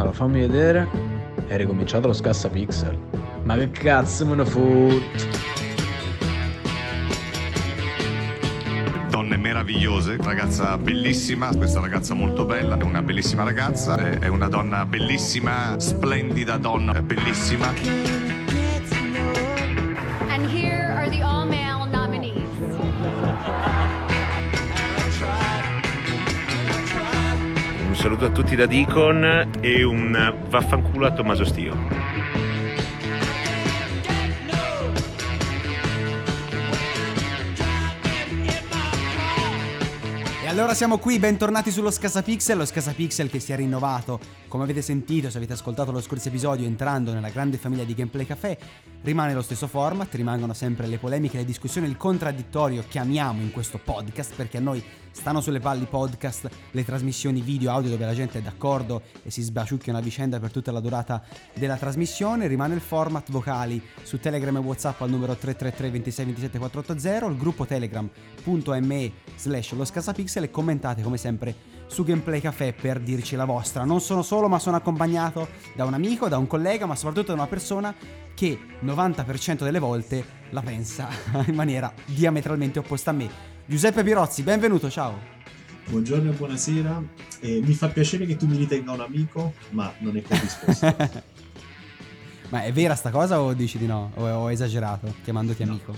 Allora, 0.00 0.14
fammi 0.14 0.40
vedere. 0.40 0.88
È 1.46 1.56
ricominciato 1.58 2.06
lo 2.06 2.14
scassa 2.14 2.48
pixel. 2.48 2.98
Ma 3.42 3.56
che 3.56 3.70
cazzo 3.70 4.24
me 4.26 4.34
ne 4.34 4.44
foot? 4.46 5.28
donne 9.10 9.36
meravigliose, 9.36 10.16
ragazza 10.22 10.78
bellissima, 10.78 11.54
questa 11.54 11.80
ragazza 11.80 12.14
molto 12.14 12.46
bella, 12.46 12.78
è 12.78 12.82
una 12.82 13.02
bellissima 13.02 13.42
ragazza, 13.42 14.18
è 14.18 14.28
una 14.28 14.48
donna 14.48 14.86
bellissima, 14.86 15.74
splendida 15.78 16.56
donna, 16.56 17.02
bellissima. 17.02 18.29
Saluto 28.00 28.24
a 28.24 28.30
tutti 28.30 28.56
da 28.56 28.64
Deacon 28.64 29.50
e 29.60 29.82
un 29.82 30.34
vaffanculo 30.48 31.04
a 31.04 31.12
Tommaso 31.12 31.44
Stio. 31.44 31.76
Allora 40.60 40.74
siamo 40.74 40.98
qui, 40.98 41.18
bentornati 41.18 41.70
sullo 41.70 41.90
Scasapixel, 41.90 42.58
lo 42.58 42.66
Scasapixel 42.66 43.30
che 43.30 43.38
si 43.38 43.52
è 43.52 43.56
rinnovato. 43.56 44.18
Come 44.48 44.64
avete 44.64 44.82
sentito, 44.82 45.30
se 45.30 45.38
avete 45.38 45.52
ascoltato 45.52 45.90
lo 45.90 46.02
scorso 46.02 46.28
episodio 46.28 46.66
entrando 46.66 47.12
nella 47.12 47.30
grande 47.30 47.56
famiglia 47.56 47.84
di 47.84 47.94
Gameplay 47.94 48.26
Café, 48.26 48.58
rimane 49.02 49.32
lo 49.32 49.42
stesso 49.42 49.68
format, 49.68 50.12
rimangono 50.14 50.52
sempre 50.52 50.86
le 50.86 50.98
polemiche, 50.98 51.38
le 51.38 51.44
discussioni, 51.44 51.86
il 51.86 51.96
contraddittorio 51.96 52.84
che 52.86 52.98
amiamo 52.98 53.40
in 53.40 53.52
questo 53.52 53.78
podcast, 53.78 54.34
perché 54.34 54.58
a 54.58 54.60
noi 54.60 54.84
stanno 55.10 55.40
sulle 55.40 55.60
palle 55.60 55.84
i 55.84 55.86
podcast, 55.86 56.48
le 56.70 56.84
trasmissioni 56.84 57.40
video, 57.40 57.70
audio 57.70 57.90
dove 57.90 58.04
la 58.04 58.14
gente 58.14 58.38
è 58.38 58.42
d'accordo 58.42 59.02
e 59.22 59.30
si 59.30 59.42
sbaciucchia 59.42 59.92
una 59.92 60.02
vicenda 60.02 60.38
per 60.38 60.50
tutta 60.50 60.72
la 60.72 60.80
durata 60.80 61.22
della 61.54 61.76
trasmissione, 61.76 62.46
rimane 62.46 62.74
il 62.74 62.80
format 62.80 63.30
vocali 63.30 63.82
su 64.02 64.18
Telegram 64.18 64.56
e 64.56 64.60
Whatsapp 64.60 65.00
al 65.02 65.10
numero 65.10 65.34
333 65.34 65.90
26 65.90 66.24
27 66.24 66.58
480, 66.58 67.26
il 67.26 67.36
gruppo 67.36 67.66
telegram.me 67.66 69.12
slash 69.36 69.72
lo 69.72 69.84
scasapixel 69.84 70.44
e 70.44 70.50
commentate 70.50 71.02
come 71.02 71.16
sempre 71.16 71.69
su 71.90 72.04
Gameplay 72.04 72.40
Café 72.40 72.72
per 72.72 73.00
dirci 73.00 73.34
la 73.34 73.44
vostra. 73.44 73.84
Non 73.84 74.00
sono 74.00 74.22
solo 74.22 74.48
ma 74.48 74.58
sono 74.60 74.76
accompagnato 74.76 75.48
da 75.74 75.84
un 75.84 75.94
amico, 75.94 76.28
da 76.28 76.38
un 76.38 76.46
collega, 76.46 76.86
ma 76.86 76.94
soprattutto 76.94 77.28
da 77.28 77.34
una 77.34 77.46
persona 77.48 77.92
che 78.32 78.58
90% 78.84 79.64
delle 79.64 79.80
volte 79.80 80.24
la 80.50 80.62
pensa 80.62 81.08
in 81.46 81.54
maniera 81.54 81.92
diametralmente 82.06 82.78
opposta 82.78 83.10
a 83.10 83.14
me. 83.14 83.28
Giuseppe 83.66 84.02
Pirozzi, 84.04 84.42
benvenuto, 84.42 84.88
ciao. 84.88 85.18
Buongiorno 85.88 86.30
e 86.30 86.34
buonasera. 86.34 87.02
Eh, 87.40 87.60
mi 87.64 87.74
fa 87.74 87.88
piacere 87.88 88.24
che 88.24 88.36
tu 88.36 88.46
mi 88.46 88.56
ritenga 88.56 88.92
un 88.92 89.00
amico, 89.00 89.54
ma 89.70 89.92
non 89.98 90.16
è 90.16 90.22
corrisposto. 90.22 90.96
Ma 92.50 92.64
è 92.64 92.72
vera 92.72 92.96
sta 92.96 93.10
cosa 93.10 93.40
o 93.40 93.52
dici 93.52 93.78
di 93.78 93.86
no? 93.86 94.10
O 94.16 94.24
ho 94.26 94.50
esagerato 94.50 95.14
chiamandoti 95.22 95.62
No. 95.64 95.70
amico? 95.70 95.96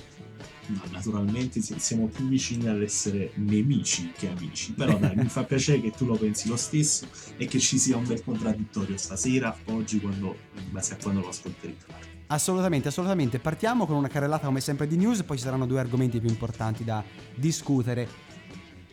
No, 0.67 0.81
naturalmente 0.91 1.61
si- 1.61 1.79
siamo 1.79 2.07
più 2.07 2.29
vicini 2.29 2.69
all'essere 2.69 3.33
nemici 3.35 4.13
che 4.17 4.29
amici. 4.29 4.73
Però 4.73 4.97
dai, 4.97 5.17
mi 5.17 5.29
fa 5.29 5.45
piacere 5.45 5.81
che 5.81 5.91
tu 5.91 6.07
lo 6.07 6.17
pensi 6.17 6.49
lo 6.49 6.57
stesso 6.57 7.07
e 7.37 7.47
che 7.47 7.59
ci 7.59 7.79
sia 7.79 7.97
un 7.97 8.07
bel 8.07 8.23
contraddittorio 8.23 8.97
stasera, 8.97 9.57
oggi, 9.67 10.01
quando, 10.01 10.37
in 10.57 10.71
base 10.71 10.95
a 10.95 10.97
quando 11.01 11.21
lo 11.21 11.29
ascolterete. 11.29 12.11
Assolutamente, 12.29 12.89
assolutamente. 12.89 13.39
Partiamo 13.41 13.87
con 13.87 13.97
una 13.97 14.09
carrellata 14.09 14.47
come 14.47 14.61
sempre 14.61 14.87
di 14.87 14.97
news, 14.97 15.23
poi 15.23 15.37
ci 15.37 15.43
saranno 15.43 15.67
due 15.67 15.81
argomenti 15.81 16.21
più 16.21 16.31
importanti 16.31 16.85
da 16.85 17.03
discutere. 17.35 18.09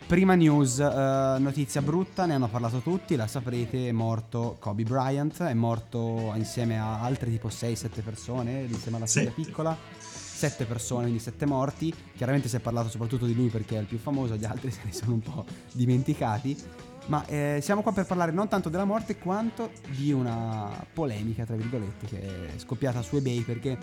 Prima 0.06 0.34
news, 0.34 0.80
eh, 0.80 1.36
notizia 1.38 1.80
brutta, 1.80 2.26
ne 2.26 2.34
hanno 2.34 2.48
parlato 2.48 2.80
tutti, 2.80 3.14
la 3.14 3.28
saprete, 3.28 3.88
è 3.88 3.92
morto 3.92 4.56
Kobe 4.58 4.82
Bryant, 4.82 5.40
è 5.44 5.54
morto 5.54 6.32
insieme 6.34 6.80
a 6.80 7.00
altre 7.00 7.30
tipo 7.30 7.48
6-7 7.48 8.02
persone, 8.02 8.66
insieme 8.68 8.96
alla 8.96 9.06
figlia 9.06 9.30
piccola. 9.30 9.78
7 10.40 10.64
persone, 10.64 11.02
quindi 11.02 11.18
7 11.18 11.44
morti. 11.44 11.94
Chiaramente 12.16 12.48
si 12.48 12.56
è 12.56 12.60
parlato 12.60 12.88
soprattutto 12.88 13.26
di 13.26 13.34
lui 13.34 13.48
perché 13.48 13.76
è 13.76 13.80
il 13.80 13.84
più 13.84 13.98
famoso, 13.98 14.36
gli 14.36 14.46
altri 14.46 14.70
se 14.72 14.80
ne 14.84 14.92
sono 14.92 15.12
un 15.12 15.20
po' 15.20 15.44
dimenticati. 15.72 16.56
Ma 17.08 17.26
eh, 17.26 17.58
siamo 17.60 17.82
qua 17.82 17.92
per 17.92 18.06
parlare 18.06 18.32
non 18.32 18.48
tanto 18.48 18.70
della 18.70 18.86
morte 18.86 19.18
quanto 19.18 19.70
di 19.88 20.12
una 20.12 20.86
polemica, 20.94 21.44
tra 21.44 21.56
virgolette, 21.56 22.06
che 22.06 22.54
è 22.54 22.58
scoppiata 22.58 23.02
su 23.02 23.16
eBay 23.16 23.42
perché 23.42 23.76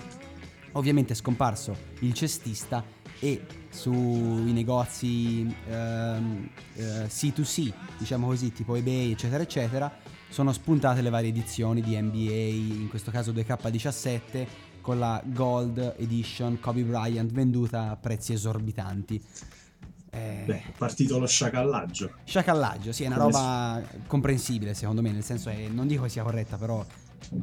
ovviamente 0.72 1.14
è 1.14 1.16
scomparso 1.16 1.76
il 2.00 2.14
cestista 2.14 2.84
e 3.20 3.46
sui 3.70 4.52
negozi 4.52 5.56
ehm, 5.70 6.50
eh, 6.74 7.06
C2C, 7.06 7.72
diciamo 8.00 8.28
così, 8.28 8.52
tipo 8.52 8.76
eBay, 8.76 9.12
eccetera, 9.12 9.44
eccetera, 9.44 9.96
sono 10.30 10.52
spuntate 10.52 11.02
le 11.02 11.10
varie 11.10 11.30
edizioni 11.30 11.82
di 11.82 12.00
NBA, 12.00 12.82
in 12.82 12.88
questo 12.90 13.12
caso 13.12 13.32
2K17, 13.32 14.48
con 14.88 15.00
la 15.00 15.22
Gold 15.22 15.96
Edition 15.98 16.62
Kobe 16.62 16.84
Bryant 16.84 17.30
venduta 17.34 17.90
a 17.90 17.98
prezzi 17.98 18.32
esorbitanti. 18.32 19.22
Eh, 20.10 20.44
Beh, 20.46 20.64
partito 20.78 21.20
lo 21.20 21.28
sciacallaggio. 21.28 22.14
Sciacallaggio, 22.24 22.94
sì, 22.94 23.04
è 23.04 23.08
una 23.08 23.18
roba 23.18 23.84
comprensibile 24.08 24.74
secondo 24.74 25.02
me, 25.02 25.12
nel 25.12 25.26
senso 25.26 25.50
è, 25.50 25.68
non 25.68 25.88
dico 25.88 26.04
che 26.04 26.10
sia 26.10 26.24
corretta, 26.24 26.56
però 26.56 26.86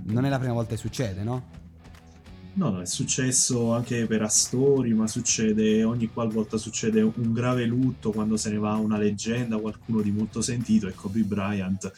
non 0.04 0.24
è 0.24 0.30
la 0.30 0.38
prima 0.38 0.54
volta 0.54 0.70
che 0.70 0.78
succede, 0.78 1.22
no? 1.22 1.42
No, 2.54 2.70
no, 2.70 2.80
è 2.80 2.86
successo 2.86 3.74
anche 3.74 4.06
per 4.06 4.22
Astori, 4.22 4.94
ma 4.94 5.06
succede 5.06 5.84
ogni 5.84 6.06
qualvolta 6.10 6.56
succede 6.56 7.02
un 7.02 7.34
grave 7.34 7.66
lutto 7.66 8.10
quando 8.10 8.38
se 8.38 8.52
ne 8.52 8.56
va 8.56 8.76
una 8.76 8.96
leggenda, 8.96 9.58
qualcuno 9.58 10.00
di 10.00 10.10
molto 10.10 10.40
sentito 10.40 10.88
e 10.88 10.94
Kobe 10.94 11.20
Bryant 11.20 11.92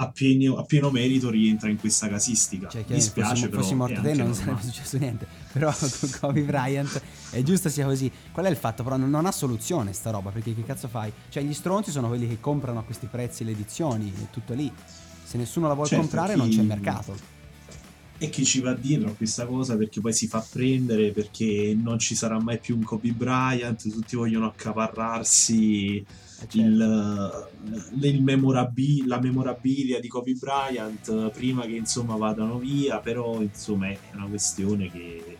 a 0.00 0.10
pieno, 0.10 0.56
a 0.56 0.64
pieno 0.64 0.90
merito 0.90 1.28
rientra 1.28 1.68
in 1.68 1.78
questa 1.78 2.08
casistica. 2.08 2.68
Cioè 2.68 2.84
Mi 2.88 3.00
se 3.00 3.08
spiace, 3.08 3.30
fossi, 3.34 3.48
però 3.48 3.62
fossi 3.62 3.74
morto 3.74 4.00
te 4.00 4.14
non 4.14 4.32
sarebbe 4.34 4.62
successo 4.62 4.96
niente, 4.98 5.26
però 5.52 5.72
con 5.76 6.10
Kobe 6.20 6.42
Bryant 6.42 7.02
è 7.30 7.42
giusto 7.42 7.68
sia 7.68 7.84
così. 7.84 8.10
Qual 8.32 8.46
è 8.46 8.50
il 8.50 8.56
fatto? 8.56 8.82
Però 8.84 8.96
non, 8.96 9.10
non 9.10 9.26
ha 9.26 9.32
soluzione 9.32 9.92
sta 9.92 10.10
roba, 10.10 10.30
perché 10.30 10.54
che 10.54 10.64
cazzo 10.64 10.88
fai? 10.88 11.12
Cioè 11.28 11.42
gli 11.42 11.54
stronzi 11.54 11.90
sono 11.90 12.08
quelli 12.08 12.28
che 12.28 12.38
comprano 12.40 12.78
a 12.78 12.82
questi 12.82 13.06
prezzi 13.06 13.44
le 13.44 13.50
edizioni, 13.50 14.12
è 14.12 14.30
tutto 14.30 14.54
lì. 14.54 14.72
Se 15.24 15.36
nessuno 15.36 15.66
la 15.66 15.74
vuole 15.74 15.88
Certo, 15.88 16.04
comprare 16.04 16.34
chi- 16.34 16.38
non 16.38 16.48
c'è 16.48 16.62
mercato. 16.62 17.36
E 18.20 18.30
chi 18.30 18.44
ci 18.44 18.60
va 18.60 18.74
dietro 18.74 19.10
a 19.10 19.12
questa 19.12 19.46
cosa 19.46 19.76
perché 19.76 20.00
poi 20.00 20.12
si 20.12 20.26
fa 20.26 20.44
prendere 20.48 21.12
perché 21.12 21.76
non 21.80 22.00
ci 22.00 22.16
sarà 22.16 22.40
mai 22.40 22.58
più 22.58 22.74
un 22.76 22.82
Kobe 22.82 23.12
Bryant, 23.12 23.88
tutti 23.90 24.16
vogliono 24.16 24.46
accaparrarsi 24.46 26.04
certo. 26.38 26.58
il, 26.58 27.48
il 28.00 28.22
memorabi- 28.22 29.06
la 29.06 29.20
memorabilia 29.20 30.00
di 30.00 30.08
Kobe 30.08 30.34
Bryant 30.34 31.08
eh, 31.08 31.30
prima 31.32 31.62
che 31.62 31.74
insomma 31.74 32.16
vadano 32.16 32.58
via, 32.58 33.00
però 33.00 33.40
insomma 33.40 33.88
è 33.88 33.98
una 34.14 34.26
questione 34.26 34.90
che 34.90 35.36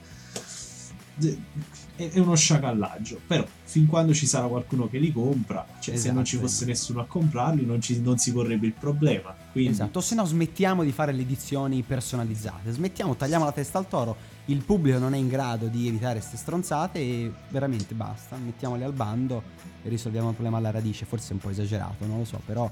è 2.06 2.18
uno 2.20 2.36
sciacallaggio, 2.36 3.20
però 3.26 3.44
fin 3.64 3.86
quando 3.86 4.14
ci 4.14 4.26
sarà 4.26 4.46
qualcuno 4.46 4.88
che 4.88 4.98
li 4.98 5.12
compra, 5.12 5.66
cioè 5.80 5.96
se 5.96 6.12
non 6.12 6.24
ci 6.24 6.36
Esatto. 6.36 6.48
fosse 6.50 6.64
nessuno 6.64 7.00
a 7.00 7.06
comprarli 7.06 7.66
non, 7.66 7.80
ci- 7.80 8.00
non 8.00 8.18
si 8.18 8.32
porrebbe 8.32 8.66
il 8.66 8.72
problema. 8.72 9.34
Quindi 9.52 9.70
Esatto, 9.72 10.00
se 10.00 10.14
no 10.14 10.24
smettiamo 10.24 10.84
di 10.84 10.92
fare 10.92 11.12
le 11.12 11.22
edizioni 11.22 11.82
personalizzate, 11.82 12.70
smettiamo, 12.70 13.16
tagliamo 13.16 13.44
la 13.44 13.52
testa 13.52 13.78
al 13.78 13.88
toro, 13.88 14.16
il 14.46 14.62
pubblico 14.64 14.98
non 14.98 15.12
è 15.14 15.18
in 15.18 15.28
grado 15.28 15.66
di 15.66 15.88
evitare 15.88 16.18
queste 16.20 16.36
stronzate 16.36 16.98
e 16.98 17.32
veramente 17.48 17.94
basta, 17.94 18.36
mettiamole 18.36 18.84
al 18.84 18.92
bando 18.92 19.42
e 19.82 19.88
risolviamo 19.88 20.28
il 20.28 20.34
problema 20.34 20.58
alla 20.58 20.70
radice, 20.70 21.04
forse 21.04 21.30
è 21.30 21.32
un 21.32 21.40
po' 21.40 21.50
esagerato, 21.50 22.06
non 22.06 22.18
lo 22.18 22.24
so, 22.24 22.40
però 22.46 22.70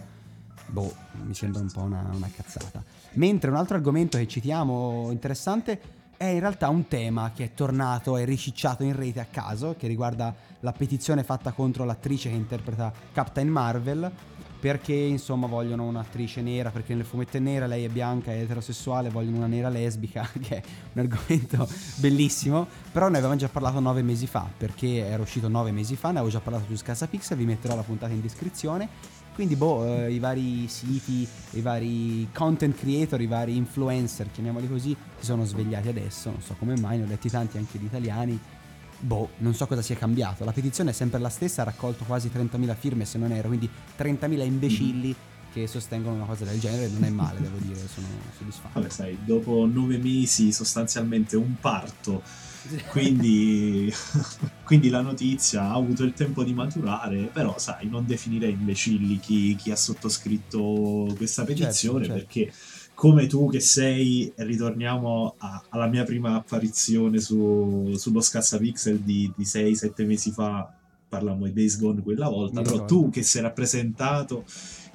boh, 0.68 0.94
mi 1.24 1.34
sembra 1.34 1.60
un 1.60 1.70
po' 1.70 1.82
una, 1.82 2.08
una 2.12 2.30
cazzata. 2.34 2.82
Mentre 3.14 3.50
un 3.50 3.56
altro 3.56 3.76
argomento 3.76 4.18
che 4.18 4.26
citiamo 4.28 5.08
interessante 5.10 5.80
è 6.16 6.24
in 6.24 6.40
realtà 6.40 6.68
un 6.68 6.88
tema 6.88 7.32
che 7.34 7.44
è 7.44 7.54
tornato 7.54 8.16
e 8.16 8.24
ricicciato 8.24 8.82
in 8.82 8.94
rete 8.94 9.20
a 9.20 9.26
caso, 9.30 9.74
che 9.78 9.86
riguarda 9.86 10.34
la 10.60 10.72
petizione 10.72 11.22
fatta 11.22 11.52
contro 11.52 11.84
l'attrice 11.84 12.30
che 12.30 12.36
interpreta 12.36 12.92
Captain 13.12 13.48
Marvel 13.48 14.10
perché 14.58 14.94
insomma 14.94 15.46
vogliono 15.46 15.84
un'attrice 15.84 16.40
nera, 16.40 16.70
perché 16.70 16.94
nel 16.94 17.04
fumetto 17.04 17.36
è 17.36 17.40
nera, 17.40 17.66
lei 17.66 17.84
è 17.84 17.88
bianca, 17.88 18.32
è 18.32 18.40
eterosessuale, 18.40 19.10
vogliono 19.10 19.36
una 19.36 19.46
nera 19.46 19.68
lesbica, 19.68 20.28
che 20.40 20.56
è 20.56 20.62
un 20.94 21.02
argomento 21.02 21.68
bellissimo, 21.96 22.66
però 22.90 23.08
ne 23.08 23.18
avevamo 23.18 23.38
già 23.38 23.48
parlato 23.48 23.78
nove 23.80 24.02
mesi 24.02 24.26
fa, 24.26 24.48
perché 24.56 25.06
era 25.06 25.22
uscito 25.22 25.48
nove 25.48 25.70
mesi 25.70 25.94
fa, 25.94 26.08
ne 26.10 26.18
avevo 26.18 26.32
già 26.32 26.40
parlato 26.40 26.64
su 26.68 26.76
Scasapix, 26.76 27.34
vi 27.36 27.44
metterò 27.44 27.76
la 27.76 27.82
puntata 27.82 28.12
in 28.12 28.20
descrizione, 28.20 28.88
quindi 29.36 29.54
boh, 29.54 29.84
eh, 29.86 30.12
i 30.12 30.18
vari 30.18 30.66
siti, 30.66 31.28
i 31.50 31.60
vari 31.60 32.26
content 32.32 32.74
creator, 32.74 33.20
i 33.20 33.26
vari 33.26 33.54
influencer, 33.54 34.30
chiamiamoli 34.32 34.66
così, 34.66 34.96
si 35.18 35.24
sono 35.26 35.44
svegliati 35.44 35.88
adesso, 35.88 36.30
non 36.30 36.40
so 36.40 36.56
come 36.58 36.74
mai, 36.80 36.96
ne 36.96 37.04
ho 37.04 37.06
letti 37.06 37.28
tanti 37.28 37.58
anche 37.58 37.78
di 37.78 37.84
italiani, 37.84 38.40
Boh, 38.98 39.28
non 39.38 39.52
so 39.52 39.66
cosa 39.66 39.82
sia 39.82 39.94
cambiato. 39.94 40.42
La 40.46 40.52
petizione 40.52 40.88
è 40.88 40.92
sempre 40.94 41.20
la 41.20 41.28
stessa, 41.28 41.60
ha 41.60 41.64
raccolto 41.66 42.04
quasi 42.04 42.30
30.000 42.34 42.74
firme 42.74 43.04
se 43.04 43.18
non 43.18 43.30
ero, 43.30 43.48
quindi 43.48 43.68
30.000 43.98 44.42
imbecilli 44.42 45.14
che 45.56 45.66
sostengono 45.66 46.16
una 46.16 46.26
cosa 46.26 46.44
del 46.44 46.60
genere. 46.60 46.88
Non 46.88 47.02
è 47.04 47.08
male, 47.08 47.40
devo 47.40 47.56
dire, 47.58 47.76
sono 47.88 48.06
soddisfatto. 48.36 48.78
Vabbè, 48.78 48.90
sai, 48.90 49.18
dopo 49.24 49.66
nove 49.66 49.96
mesi 49.96 50.52
sostanzialmente 50.52 51.36
un 51.36 51.54
parto, 51.58 52.22
quindi, 52.90 53.90
quindi 54.64 54.90
la 54.90 55.00
notizia 55.00 55.62
ha 55.62 55.72
avuto 55.72 56.04
il 56.04 56.12
tempo 56.12 56.44
di 56.44 56.52
maturare, 56.52 57.30
però 57.32 57.56
sai, 57.58 57.88
non 57.88 58.04
definirei 58.04 58.52
imbecilli 58.52 59.18
chi, 59.18 59.56
chi 59.56 59.70
ha 59.70 59.76
sottoscritto 59.76 61.14
questa 61.16 61.44
petizione 61.44 62.04
certo. 62.04 62.18
perché 62.18 62.52
come 62.92 63.26
tu 63.26 63.48
che 63.50 63.60
sei, 63.60 64.30
ritorniamo 64.36 65.34
a- 65.38 65.62
alla 65.70 65.86
mia 65.86 66.04
prima 66.04 66.34
apparizione 66.34 67.18
su- 67.18 67.94
sullo 67.96 68.20
Scassapixel 68.20 69.00
di, 69.00 69.32
di 69.34 69.44
6-7 69.44 70.04
mesi 70.06 70.30
fa, 70.32 70.70
parlammo 71.08 71.44
di 71.46 71.52
Days 71.52 71.78
Gone 71.78 72.02
quella 72.02 72.28
volta, 72.28 72.60
Mi 72.60 72.64
però 72.66 72.82
ricordo. 72.82 73.02
tu 73.04 73.10
che 73.10 73.22
sei 73.22 73.42
rappresentato, 73.42 74.44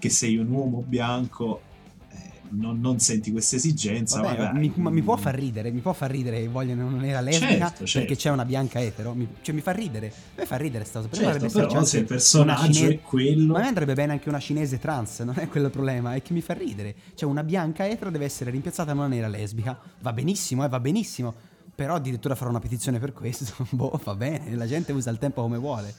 che 0.01 0.09
sei 0.09 0.35
un 0.35 0.49
uomo 0.49 0.83
bianco, 0.85 1.61
eh, 2.09 2.15
non, 2.49 2.79
non 2.81 2.99
senti 2.99 3.31
questa 3.31 3.55
esigenza, 3.57 4.19
Vabbè, 4.19 4.37
magari. 4.37 4.57
mi, 4.57 4.73
ma 4.77 4.89
mi 4.89 5.03
può 5.03 5.15
far 5.15 5.35
ridere, 5.35 5.69
mi 5.69 5.79
può 5.79 5.93
far 5.93 6.09
ridere 6.09 6.41
che 6.41 6.47
vogliono 6.47 6.87
una 6.87 6.97
nera 6.97 7.21
lesbica 7.21 7.67
Certo, 7.67 7.85
certo. 7.85 7.99
perché 7.99 8.15
c'è 8.15 8.31
una 8.31 8.43
bianca 8.43 8.81
etero. 8.81 9.13
Mi, 9.13 9.27
cioè, 9.43 9.53
mi 9.53 9.61
fa 9.61 9.71
ridere. 9.71 10.11
Me 10.35 10.45
fa 10.47 10.57
ridere 10.57 10.83
sta 10.85 11.01
cosa. 11.01 11.21
Certo, 11.21 11.47
però 11.49 11.83
se 11.83 11.97
il 11.97 12.01
una 12.01 12.15
personaggio 12.15 12.71
cine- 12.73 12.89
è 12.95 13.01
quello... 13.01 13.53
Ma 13.53 13.59
a 13.59 13.61
me 13.61 13.67
andrebbe 13.67 13.93
bene 13.93 14.13
anche 14.13 14.27
una 14.27 14.39
cinese 14.39 14.79
trans, 14.79 15.19
non 15.19 15.35
è 15.37 15.47
quello 15.47 15.67
il 15.67 15.71
problema, 15.71 16.15
è 16.15 16.21
che 16.23 16.33
mi 16.33 16.41
fa 16.41 16.53
ridere. 16.53 16.95
Cioè, 17.13 17.29
una 17.29 17.43
bianca 17.43 17.87
etero 17.87 18.09
deve 18.09 18.25
essere 18.25 18.49
rimpiazzata 18.49 18.91
da 18.91 18.97
una 18.97 19.07
nera 19.07 19.27
lesbica. 19.27 19.79
Va 20.01 20.11
benissimo, 20.11 20.65
eh, 20.65 20.67
va 20.67 20.79
benissimo. 20.79 21.33
Però 21.75 21.93
addirittura 21.93 22.33
farò 22.33 22.49
una 22.49 22.59
petizione 22.59 22.97
per 22.97 23.13
questo. 23.13 23.53
boh, 23.69 23.99
va 24.03 24.15
bene, 24.15 24.55
la 24.55 24.65
gente 24.65 24.91
usa 24.93 25.11
il 25.11 25.19
tempo 25.19 25.43
come 25.43 25.57
vuole. 25.59 25.93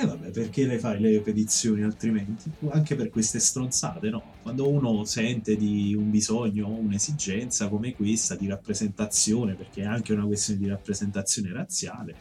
E 0.00 0.06
vabbè, 0.06 0.30
perché 0.30 0.64
le 0.64 0.78
fai 0.78 1.00
le 1.00 1.20
petizioni 1.20 1.82
altrimenti? 1.82 2.48
Anche 2.70 2.94
per 2.94 3.10
queste 3.10 3.40
stronzate, 3.40 4.10
no? 4.10 4.22
Quando 4.42 4.68
uno 4.68 5.04
sente 5.04 5.56
di 5.56 5.92
un 5.92 6.08
bisogno, 6.10 6.68
un'esigenza 6.68 7.68
come 7.68 7.94
questa 7.94 8.36
di 8.36 8.46
rappresentazione, 8.46 9.54
perché 9.54 9.82
è 9.82 9.86
anche 9.86 10.12
una 10.12 10.24
questione 10.24 10.60
di 10.60 10.68
rappresentazione 10.68 11.52
razziale, 11.52 12.14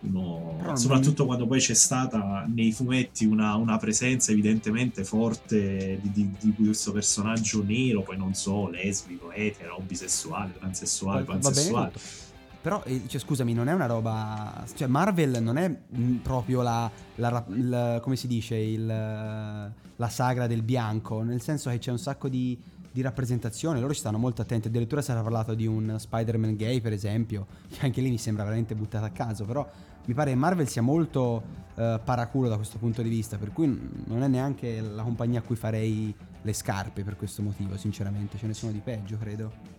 uno- 0.00 0.56
soprattutto 0.76 1.24
quando 1.24 1.46
poi 1.46 1.58
c'è 1.58 1.72
stata 1.74 2.46
nei 2.54 2.70
fumetti 2.72 3.24
una, 3.24 3.54
una 3.54 3.78
presenza 3.78 4.32
evidentemente 4.32 5.02
forte 5.02 5.98
di, 6.02 6.10
di- 6.12 6.34
di 6.38 6.54
questo 6.54 6.92
personaggio 6.92 7.62
nero, 7.62 8.02
poi 8.02 8.18
non 8.18 8.34
so, 8.34 8.68
lesbico, 8.68 9.32
etero, 9.32 9.80
bisessuale, 9.86 10.52
transessuale, 10.58 11.24
pansessuale. 11.24 11.92
Però, 12.60 12.82
eh, 12.84 13.02
cioè, 13.06 13.20
scusami, 13.20 13.54
non 13.54 13.68
è 13.68 13.72
una 13.72 13.86
roba. 13.86 14.64
Cioè, 14.74 14.86
Marvel 14.86 15.42
non 15.42 15.56
è 15.56 15.68
mm, 15.68 16.16
proprio 16.16 16.60
la. 16.60 16.90
la 17.16 17.44
il- 17.48 18.00
come 18.02 18.16
si 18.16 18.26
dice? 18.26 18.56
Il, 18.56 18.86
la 18.86 20.08
sagra 20.08 20.46
del 20.46 20.62
bianco. 20.62 21.22
Nel 21.22 21.40
senso 21.40 21.70
che 21.70 21.78
c'è 21.78 21.90
un 21.90 21.98
sacco 21.98 22.28
di, 22.28 22.58
di 22.92 23.00
rappresentazione. 23.00 23.80
Loro 23.80 23.94
ci 23.94 24.00
stanno 24.00 24.18
molto 24.18 24.42
attenti. 24.42 24.68
Addirittura 24.68 25.00
si 25.00 25.10
era 25.10 25.22
parlato 25.22 25.54
di 25.54 25.66
un 25.66 25.96
Spider-Man 25.98 26.56
gay, 26.56 26.80
per 26.80 26.92
esempio. 26.92 27.46
Che 27.70 27.84
anche 27.84 28.02
lì 28.02 28.10
mi 28.10 28.18
sembra 28.18 28.44
veramente 28.44 28.74
buttata 28.74 29.06
a 29.06 29.10
caso. 29.10 29.44
Però 29.46 29.66
mi 30.04 30.12
pare 30.12 30.30
che 30.30 30.36
Marvel 30.36 30.68
sia 30.68 30.82
molto 30.82 31.42
eh, 31.76 31.98
paraculo 32.04 32.48
da 32.48 32.56
questo 32.56 32.76
punto 32.76 33.00
di 33.00 33.08
vista. 33.08 33.38
Per 33.38 33.52
cui 33.52 34.04
non 34.04 34.22
è 34.22 34.28
neanche 34.28 34.82
la 34.82 35.02
compagnia 35.02 35.38
a 35.38 35.42
cui 35.42 35.56
farei 35.56 36.14
le 36.42 36.52
scarpe 36.52 37.04
per 37.04 37.16
questo 37.16 37.40
motivo, 37.40 37.78
sinceramente. 37.78 38.36
Ce 38.36 38.46
ne 38.46 38.52
sono 38.52 38.70
di 38.70 38.80
peggio, 38.80 39.16
credo. 39.16 39.78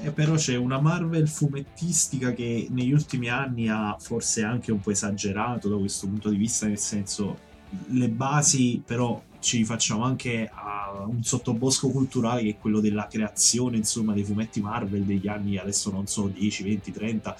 Eh, 0.00 0.10
però 0.10 0.34
c'è 0.34 0.56
una 0.56 0.80
Marvel 0.80 1.28
fumettistica 1.28 2.32
che 2.32 2.66
negli 2.70 2.92
ultimi 2.92 3.28
anni 3.28 3.68
ha 3.68 3.96
forse 3.98 4.42
anche 4.42 4.72
un 4.72 4.80
po' 4.80 4.90
esagerato 4.90 5.68
da 5.68 5.76
questo 5.76 6.06
punto 6.06 6.30
di 6.30 6.36
vista, 6.36 6.66
nel 6.66 6.78
senso 6.78 7.50
le 7.88 8.08
basi 8.08 8.82
però 8.84 9.22
ci 9.42 9.58
rifacciamo 9.58 10.04
anche 10.04 10.48
a 10.52 11.04
un 11.06 11.22
sottobosco 11.22 11.90
culturale 11.90 12.42
che 12.42 12.50
è 12.50 12.58
quello 12.58 12.80
della 12.80 13.08
creazione 13.08 13.76
insomma 13.76 14.14
dei 14.14 14.24
fumetti 14.24 14.60
Marvel 14.60 15.02
degli 15.02 15.28
anni 15.28 15.58
adesso 15.58 15.90
non 15.90 16.06
so 16.06 16.28
10, 16.28 16.62
20, 16.62 16.92
30 16.92 17.36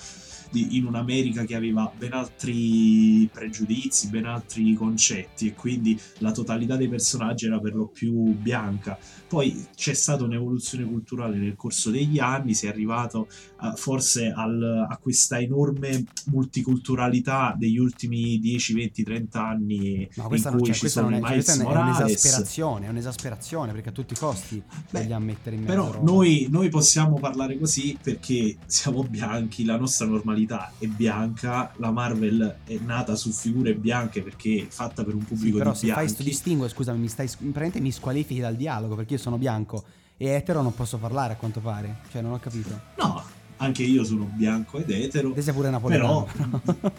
di- 0.52 0.76
in 0.76 0.84
un'America 0.84 1.44
che 1.44 1.54
aveva 1.56 1.90
ben 1.96 2.12
altri 2.12 3.26
pregiudizi, 3.32 4.08
ben 4.08 4.26
altri 4.26 4.74
concetti 4.74 5.46
e 5.48 5.54
quindi 5.54 5.98
la 6.18 6.30
totalità 6.30 6.76
dei 6.76 6.88
personaggi 6.88 7.46
era 7.46 7.58
per 7.58 7.74
lo 7.74 7.86
più 7.86 8.12
bianca. 8.12 8.98
Poi 9.26 9.66
c'è 9.74 9.94
stata 9.94 10.24
un'evoluzione 10.24 10.84
culturale 10.84 11.38
nel 11.38 11.56
corso 11.56 11.90
degli 11.90 12.18
anni, 12.18 12.52
si 12.52 12.66
è 12.66 12.68
arrivato 12.68 13.28
eh, 13.62 13.72
forse 13.76 14.30
al- 14.30 14.86
a 14.90 14.98
questa 14.98 15.40
enorme 15.40 16.04
multiculturalità 16.26 17.54
degli 17.58 17.78
ultimi 17.78 18.38
10, 18.38 18.74
20, 18.74 19.02
30 19.02 19.46
anni 19.46 20.08
No, 20.16 20.26
questa, 20.28 20.48
in 20.48 20.54
non, 20.54 20.62
cui 20.62 20.66
cioè, 20.66 20.74
ci 20.74 20.80
questa 20.80 21.00
sono 21.00 21.12
non 21.12 21.20
i 21.20 21.22
è, 21.24 21.28
Miles 21.30 21.56
Morales. 21.56 21.91
Un'esasperazione, 22.00 22.86
è 22.86 22.88
un'esasperazione 22.88 23.72
perché 23.72 23.88
a 23.90 23.92
tutti 23.92 24.12
i 24.14 24.16
costi 24.16 24.62
Beh, 24.90 25.00
vogliamo 25.02 25.24
mettere 25.26 25.56
in 25.56 25.62
mezzo 25.62 25.74
Però 25.90 26.02
noi, 26.02 26.46
noi 26.50 26.68
possiamo 26.68 27.18
parlare 27.18 27.58
così 27.58 27.96
perché 28.02 28.56
siamo 28.66 29.02
bianchi, 29.04 29.64
la 29.64 29.76
nostra 29.76 30.06
normalità 30.06 30.72
è 30.78 30.86
bianca, 30.86 31.72
la 31.76 31.90
Marvel 31.90 32.56
è 32.64 32.78
nata 32.84 33.14
su 33.16 33.30
figure 33.30 33.74
bianche 33.74 34.22
perché 34.22 34.66
è 34.66 34.70
fatta 34.70 35.04
per 35.04 35.14
un 35.14 35.20
Sì, 35.22 35.26
pubblico 35.26 35.58
però 35.58 35.72
di 35.72 35.76
se 35.78 35.86
fai 35.86 35.94
bianchi. 35.94 36.12
sto 36.14 36.22
distinguo, 36.22 36.68
scusami, 36.68 36.98
mi 36.98 37.08
stai 37.08 37.26
praticamente 37.28 37.80
mi 37.80 37.92
squalifichi 37.92 38.40
dal 38.40 38.56
dialogo 38.56 38.94
perché 38.96 39.14
io 39.14 39.18
sono 39.20 39.38
bianco 39.38 39.84
e 40.16 40.28
etero 40.28 40.62
non 40.62 40.74
posso 40.74 40.98
parlare 40.98 41.32
a 41.32 41.36
quanto 41.36 41.60
pare. 41.60 41.98
Cioè, 42.10 42.22
non 42.22 42.32
ho 42.32 42.38
capito. 42.38 42.80
No, 42.98 43.22
anche 43.56 43.82
io 43.82 44.04
sono 44.04 44.24
bianco 44.32 44.78
ed 44.78 44.90
etero, 44.90 45.32
Te 45.32 45.42
sei 45.42 45.52
pure 45.54 45.70
napoletano. 45.70 46.26
però 46.32 46.90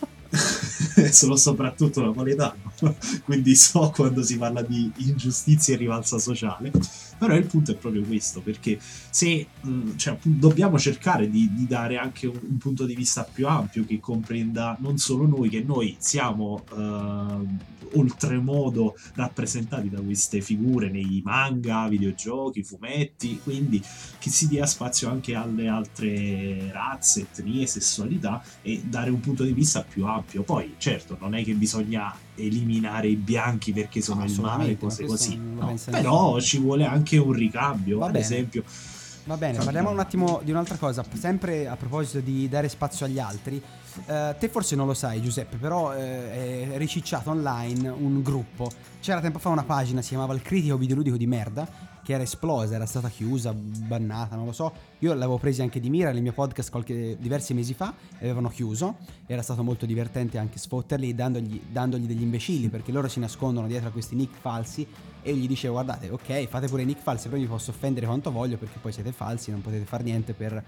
sono 1.11 1.35
soprattutto 1.35 2.01
napoletano, 2.01 2.73
quindi 3.25 3.55
so 3.55 3.91
quando 3.95 4.23
si 4.23 4.37
parla 4.37 4.61
di 4.61 4.91
ingiustizia 4.97 5.73
e 5.73 5.77
rivalsa 5.77 6.17
sociale. 6.17 6.71
Però 7.27 7.37
il 7.39 7.45
punto 7.45 7.71
è 7.71 7.75
proprio 7.75 8.03
questo, 8.03 8.41
perché 8.41 8.77
se 8.79 9.47
mh, 9.61 9.95
cioè, 9.95 10.17
dobbiamo 10.23 10.77
cercare 10.77 11.29
di, 11.29 11.49
di 11.53 11.65
dare 11.65 11.97
anche 11.97 12.27
un, 12.27 12.39
un 12.41 12.57
punto 12.57 12.85
di 12.85 12.95
vista 12.95 13.23
più 13.23 13.47
ampio 13.47 13.85
che 13.85 13.99
comprenda 13.99 14.75
non 14.79 14.97
solo 14.97 15.25
noi, 15.25 15.49
che 15.49 15.63
noi 15.63 15.95
siamo 15.99 16.63
eh, 16.75 17.71
oltremodo 17.93 18.95
rappresentati 19.15 19.89
da 19.89 20.01
queste 20.01 20.41
figure 20.41 20.89
nei 20.89 21.21
manga, 21.23 21.87
videogiochi, 21.87 22.63
fumetti, 22.63 23.39
quindi 23.41 23.81
che 24.19 24.29
si 24.29 24.47
dia 24.47 24.65
spazio 24.65 25.09
anche 25.09 25.35
alle 25.35 25.67
altre 25.67 26.71
razze, 26.71 27.21
etnie, 27.21 27.65
sessualità 27.67 28.43
e 28.61 28.81
dare 28.85 29.09
un 29.09 29.19
punto 29.19 29.43
di 29.43 29.53
vista 29.53 29.83
più 29.83 30.05
ampio. 30.05 30.43
Poi, 30.43 30.75
certo, 30.77 31.17
non 31.19 31.35
è 31.35 31.43
che 31.43 31.53
bisogna 31.53 32.13
eliminare 32.35 33.07
i 33.07 33.15
bianchi 33.15 33.71
perché 33.73 34.01
sono 34.01 34.21
No, 34.21 34.25
il 34.25 34.39
male, 34.41 34.77
cose 34.77 35.05
così. 35.05 35.37
no. 35.37 35.73
Però 35.89 36.39
ci 36.39 36.57
vuole 36.59 36.85
anche 36.85 37.17
un 37.17 37.31
ricambio. 37.33 37.99
Va 37.99 38.05
Ad 38.07 38.11
bene. 38.13 38.23
esempio, 38.23 38.63
Va 39.25 39.37
bene, 39.37 39.57
parliamo 39.63 39.89
un 39.89 39.99
attimo 39.99 40.41
di 40.43 40.51
un'altra 40.51 40.75
cosa, 40.75 41.01
sempre 41.13 41.65
a 41.65 41.77
proposito 41.77 42.19
di 42.19 42.49
dare 42.49 42.67
spazio 42.67 43.05
agli 43.05 43.19
altri. 43.19 43.61
Eh, 44.05 44.35
te 44.37 44.49
forse 44.49 44.75
non 44.75 44.85
lo 44.85 44.93
sai 44.93 45.21
Giuseppe, 45.21 45.55
però 45.55 45.93
eh, 45.95 46.73
è 46.73 46.77
ricicciato 46.77 47.29
online 47.29 47.87
un 47.87 48.21
gruppo. 48.21 48.69
C'era 48.99 49.21
tempo 49.21 49.39
fa 49.39 49.47
una 49.47 49.63
pagina, 49.63 50.01
si 50.01 50.09
chiamava 50.09 50.33
Il 50.33 50.41
Critico 50.41 50.75
Videoludico 50.75 51.15
di 51.15 51.25
Merda, 51.25 51.65
che 52.03 52.13
era 52.13 52.23
esplosa, 52.23 52.75
era 52.75 52.85
stata 52.85 53.09
chiusa, 53.09 53.53
bannata, 53.53 54.35
non 54.35 54.45
lo 54.45 54.51
so. 54.51 54.71
Io 54.99 55.13
l'avevo 55.13 55.37
presa 55.37 55.63
anche 55.63 55.79
di 55.79 55.89
mira 55.89 56.11
nel 56.11 56.21
mio 56.21 56.33
podcast 56.33 56.69
qualche, 56.69 57.17
diversi 57.19 57.53
mesi 57.53 57.73
fa 57.73 57.93
avevano 58.17 58.49
chiuso. 58.49 58.97
Era 59.25 59.41
stato 59.41 59.63
molto 59.63 59.85
divertente 59.85 60.37
anche 60.37 60.59
sfotterli 60.59 61.15
dandogli, 61.15 61.61
dandogli 61.69 62.05
degli 62.05 62.21
imbecilli 62.21 62.67
perché 62.69 62.91
loro 62.91 63.07
si 63.07 63.19
nascondono 63.19 63.67
dietro 63.67 63.87
a 63.89 63.91
questi 63.91 64.15
nick 64.15 64.37
falsi 64.37 64.85
e 65.21 65.31
io 65.31 65.37
gli 65.37 65.47
dicevo 65.47 65.73
guardate 65.73 66.09
ok 66.09 66.47
fate 66.47 66.67
pure 66.67 66.81
i 66.81 66.85
nick 66.85 67.01
falsi 67.01 67.29
però 67.29 67.39
mi 67.39 67.47
posso 67.47 67.71
offendere 67.71 68.05
quanto 68.05 68.29
voglio 68.29 68.57
perché 68.57 68.77
poi 68.79 68.91
siete 68.91 69.13
falsi 69.13 69.51
non 69.51 69.61
potete 69.61 69.85
fare 69.85 70.03
niente 70.03 70.33
per, 70.33 70.61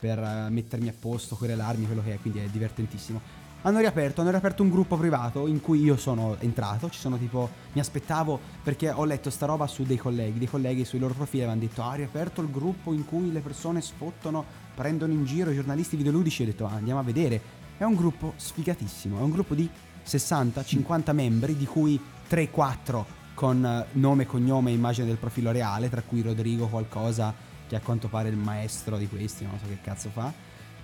per 0.00 0.18
eh, 0.18 0.50
mettermi 0.50 0.88
a 0.88 0.94
posto 0.98 1.36
querelarmi 1.36 1.84
quello 1.84 2.02
che 2.02 2.14
è 2.14 2.18
quindi 2.18 2.38
è 2.38 2.46
divertentissimo 2.46 3.20
hanno 3.62 3.78
riaperto 3.78 4.20
hanno 4.20 4.30
riaperto 4.30 4.62
un 4.62 4.70
gruppo 4.70 4.96
privato 4.96 5.46
in 5.46 5.60
cui 5.60 5.82
io 5.82 5.96
sono 5.96 6.36
entrato 6.40 6.90
ci 6.90 6.98
sono 6.98 7.18
tipo 7.18 7.50
mi 7.72 7.80
aspettavo 7.80 8.38
perché 8.62 8.90
ho 8.90 9.04
letto 9.04 9.30
sta 9.30 9.46
roba 9.46 9.66
su 9.66 9.82
dei 9.82 9.96
colleghi 9.96 10.38
dei 10.38 10.48
colleghi 10.48 10.84
sui 10.84 10.98
loro 10.98 11.14
profili 11.14 11.42
avevano 11.42 11.60
detto 11.66 11.82
ha 11.82 11.94
riaperto 11.94 12.40
il 12.40 12.50
gruppo 12.50 12.92
in 12.92 13.04
cui 13.04 13.32
le 13.32 13.40
persone 13.40 13.80
sfottono 13.80 14.44
prendono 14.74 15.12
in 15.12 15.24
giro 15.24 15.50
i 15.50 15.54
giornalisti 15.54 15.96
videoludici 15.96 16.42
ho 16.42 16.46
detto 16.46 16.66
ah, 16.66 16.72
andiamo 16.72 17.00
a 17.00 17.04
vedere 17.04 17.40
è 17.76 17.84
un 17.84 17.94
gruppo 17.94 18.34
sfigatissimo 18.36 19.18
è 19.18 19.22
un 19.22 19.30
gruppo 19.30 19.54
di 19.54 19.68
60-50 20.06 21.12
membri 21.12 21.56
di 21.56 21.66
cui 21.66 22.00
3-4 22.30 23.04
con 23.38 23.64
eh, 23.64 23.86
nome, 23.92 24.26
cognome 24.26 24.70
e 24.70 24.74
immagine 24.74 25.06
del 25.06 25.16
profilo 25.16 25.52
reale, 25.52 25.88
tra 25.88 26.02
cui 26.02 26.22
Rodrigo 26.22 26.66
qualcosa, 26.66 27.32
che 27.68 27.76
a 27.76 27.80
quanto 27.80 28.08
pare 28.08 28.28
è 28.28 28.32
il 28.32 28.36
maestro 28.36 28.96
di 28.96 29.06
questi, 29.06 29.44
non 29.44 29.56
so 29.60 29.66
che 29.68 29.78
cazzo 29.80 30.08
fa. 30.08 30.32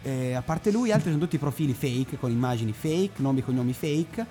E 0.06 0.34
a 0.34 0.42
parte 0.42 0.70
lui, 0.70 0.92
altri 0.92 1.10
sono 1.10 1.22
tutti 1.22 1.38
profili 1.38 1.72
fake, 1.72 2.18
con 2.18 2.30
immagini 2.30 2.72
fake, 2.72 3.22
nomi 3.22 3.40
e 3.40 3.42
cognomi 3.42 3.72
fake. 3.72 4.26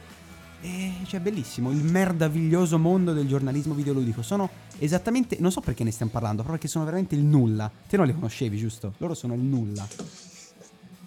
E 0.61 0.91
cioè, 1.07 1.19
bellissimo, 1.19 1.71
il 1.71 1.83
merdaviglioso 1.83 2.77
mondo 2.77 3.11
del 3.11 3.27
giornalismo 3.27 3.73
videoludico. 3.73 4.21
Sono 4.21 4.49
esattamente, 4.77 5.37
non 5.39 5.51
so 5.51 5.61
perché 5.61 5.83
ne 5.83 5.91
stiamo 5.91 6.11
parlando, 6.11 6.43
proprio 6.43 6.59
perché 6.59 6.71
sono 6.71 6.85
veramente 6.85 7.15
il 7.15 7.23
nulla. 7.23 7.69
Te 7.89 7.97
non 7.97 8.05
li 8.05 8.13
conoscevi, 8.13 8.55
giusto? 8.55 8.93
Loro 8.99 9.15
sono 9.15 9.33
il 9.33 9.41
nulla. 9.41 9.87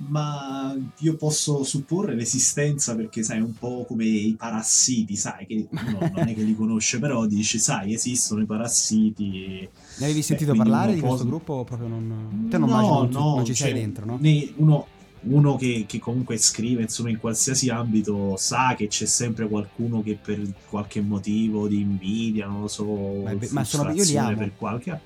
Ma 0.09 0.77
io 0.99 1.17
posso 1.17 1.63
supporre 1.65 2.15
l'esistenza 2.15 2.95
perché 2.95 3.23
sai, 3.23 3.39
è 3.39 3.43
un 3.43 3.55
po' 3.55 3.85
come 3.87 4.05
i 4.05 4.35
parassiti, 4.37 5.17
sai, 5.17 5.47
che 5.47 5.67
uno 5.71 5.99
non 6.15 6.29
è 6.29 6.35
che 6.35 6.43
li 6.43 6.55
conosce, 6.55 6.99
però 6.99 7.25
dici, 7.27 7.59
sai, 7.59 7.95
esistono 7.95 8.43
i 8.43 8.47
parassiti. 8.47 9.45
E... 9.45 9.71
Ne 9.99 10.05
avevi 10.05 10.23
sentito 10.23 10.53
quindi 10.53 10.69
parlare 10.71 10.95
di 10.95 11.01
può- 11.01 11.09
questo 11.09 11.27
gruppo 11.27 11.65
proprio 11.65 11.89
non... 11.89 12.47
Te 12.51 12.59
non, 12.59 12.69
no, 12.69 12.81
non, 12.81 13.09
no, 13.11 13.35
non 13.37 13.45
ci 13.45 13.55
sei 13.55 13.71
cioè, 13.71 13.79
dentro, 13.81 14.05
no? 14.05 14.19
ne- 14.21 14.53
uno 14.57 14.87
uno 15.29 15.57
che, 15.57 15.87
che 15.89 15.99
comunque 15.99 16.37
scrive 16.37 16.83
insomma 16.83 17.09
in 17.11 17.19
qualsiasi 17.19 17.69
ambito 17.69 18.37
sa 18.37 18.75
che 18.77 18.87
c'è 18.87 19.07
sempre 19.07 19.49
qualcuno 19.49 20.01
che 20.01 20.17
per 20.23 20.41
qualche 20.69 21.01
motivo 21.01 21.67
di 21.67 21.81
invidia, 21.81 22.47
non 22.47 22.61
lo 22.61 22.69
so, 22.69 22.85
Beh, 22.85 23.35
beh, 23.35 23.49
ma 23.51 23.65
sono- 23.65 23.91
io 23.91 24.05
li 24.05 24.17
amo. 24.17 24.37
per 24.37 24.53
qualche 24.57 25.01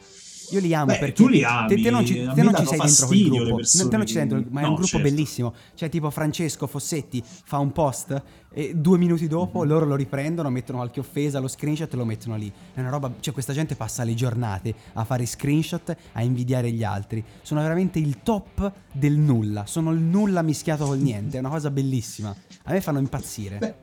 Io 0.51 0.61
li 0.61 0.75
amo 0.75 0.87
Beh, 0.87 0.99
perché 0.99 1.15
tu 1.15 1.29
li 1.29 1.45
ami, 1.45 1.69
te, 1.69 1.83
te 1.83 1.91
non 1.91 2.05
ci, 2.07 2.15
te 2.15 2.43
non 2.43 2.55
ci 2.57 2.67
sei 2.67 2.79
dentro 2.79 3.07
quel 3.07 3.29
gruppo. 3.29 3.57
persone 3.57 3.89
te 3.91 3.97
non 3.97 4.07
ci 4.07 4.13
sei 4.15 4.27
dentro, 4.27 4.51
ma 4.51 4.61
è 4.61 4.65
un 4.65 4.71
no, 4.71 4.75
gruppo 4.77 4.97
certo. 4.97 5.09
bellissimo. 5.09 5.55
Cioè, 5.75 5.89
tipo 5.89 6.11
Francesco 6.11 6.67
Fossetti 6.67 7.23
fa 7.25 7.59
un 7.59 7.73
post 7.73 8.23
e 8.53 8.73
due 8.75 8.99
minuti 8.99 9.29
dopo 9.29 9.61
Mhm. 9.63 9.69
loro 9.69 9.87
lo 9.87 9.95
riprendono, 9.95 10.51
mettono 10.51 10.79
qualche 10.79 10.99
offesa, 11.01 11.39
lo 11.39 11.47
screenshot 11.49 11.93
e 11.93 11.97
lo 11.97 12.05
mettono 12.05 12.37
lì. 12.37 12.51
È 12.75 12.81
una 12.81 12.91
roba. 12.91 13.13
Cioè, 13.21 13.33
questa 13.33 13.53
gente 13.53 13.77
passa 13.77 14.03
le 14.03 14.15
giornate 14.15 14.75
a 14.95 15.05
fare 15.05 15.25
screenshot, 15.27 15.97
a 16.13 16.23
invidiare 16.23 16.71
gli 16.73 16.83
altri. 16.83 17.23
Sono 17.43 17.61
veramente 17.61 17.99
il 17.99 18.19
top 18.23 18.73
del 18.93 19.17
nulla. 19.17 19.67
Sono 19.67 19.93
il 19.93 20.01
nulla 20.01 20.43
mischiato 20.43 20.85
col 20.87 20.99
niente. 20.99 21.37
È 21.37 21.41
una 21.41 21.49
cosa 21.51 21.71
bellissima. 21.71 22.35
A 22.65 22.73
me 22.73 22.81
fanno 22.81 22.99
impazzire. 22.99 23.59
Beh, 23.59 23.75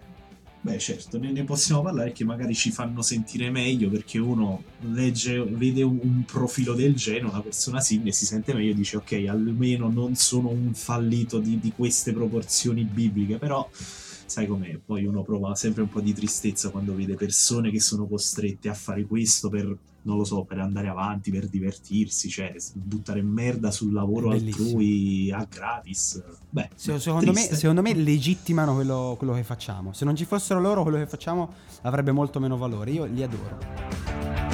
beh, 0.68 0.80
certo, 0.80 1.18
ne, 1.18 1.32
ne 1.32 1.44
possiamo 1.46 1.82
parlare 1.82 2.12
che 2.12 2.26
magari 2.26 2.54
ci 2.54 2.72
fanno 2.72 3.02
sentire 3.02 3.50
meglio 3.50 3.90
perché 3.90 4.18
uno 4.18 4.64
legge, 4.92 5.42
vede 5.42 5.82
un, 5.82 6.24
profilo 6.26 6.74
del 6.74 6.94
genere, 6.94 7.28
una 7.28 7.42
persona 7.42 7.80
simile, 7.80 8.12
si 8.12 8.26
sente 8.26 8.54
meglio 8.54 8.72
e 8.72 8.76
dice 8.76 8.98
ok, 8.98 9.26
almeno 9.30 9.90
non 9.90 10.16
sono 10.16 10.50
un 10.50 10.74
fallito 10.74 11.40
di, 11.40 11.58
di 11.60 11.72
queste 11.74 12.12
proporzioni 12.12 12.84
bibliche, 12.84 13.38
però 13.38 13.68
sai 14.28 14.46
com'è, 14.48 14.78
poi 14.84 15.06
uno 15.06 15.24
prova 15.24 15.56
sempre 15.56 15.82
un 15.82 15.90
po' 15.90 16.02
di 16.02 16.14
tristezza 16.14 16.70
quando 16.70 16.94
vede 16.96 17.16
persone 17.16 17.72
che 17.72 17.80
sono 17.80 18.06
costrette 18.08 18.70
a 18.70 18.74
fare 18.74 19.06
questo 19.06 19.50
per, 19.50 19.66
non 20.04 20.18
lo 20.18 20.24
so, 20.24 20.44
per 20.44 20.60
andare 20.60 20.88
avanti, 20.88 21.32
per 21.32 21.48
divertirsi, 21.48 22.30
cioè 22.30 22.54
buttare 22.74 23.22
merda 23.22 23.72
sul 23.72 23.92
lavoro 23.94 24.30
bellissimo. 24.30 24.66
altrui 24.68 25.32
a 25.32 25.48
gratis. 25.50 26.22
Beh, 26.50 26.70
Se- 26.76 27.00
secondo, 27.00 27.32
me, 27.32 27.42
secondo 27.42 27.82
me 27.82 27.94
legittimano 27.94 28.74
quello, 28.76 29.16
quello 29.18 29.34
che 29.34 29.44
facciamo. 29.44 29.94
Se 29.94 30.06
non 30.06 30.16
ci 30.16 30.26
fossero 30.26 30.60
loro, 30.60 30.84
quello 30.84 30.98
che 30.98 31.08
facciamo 31.08 31.54
avrebbe 31.82 32.12
molto 32.12 32.40
meno 32.40 32.58
valore. 32.58 32.92
Io 32.92 33.06
li 33.06 33.24
adoro. 33.24 34.47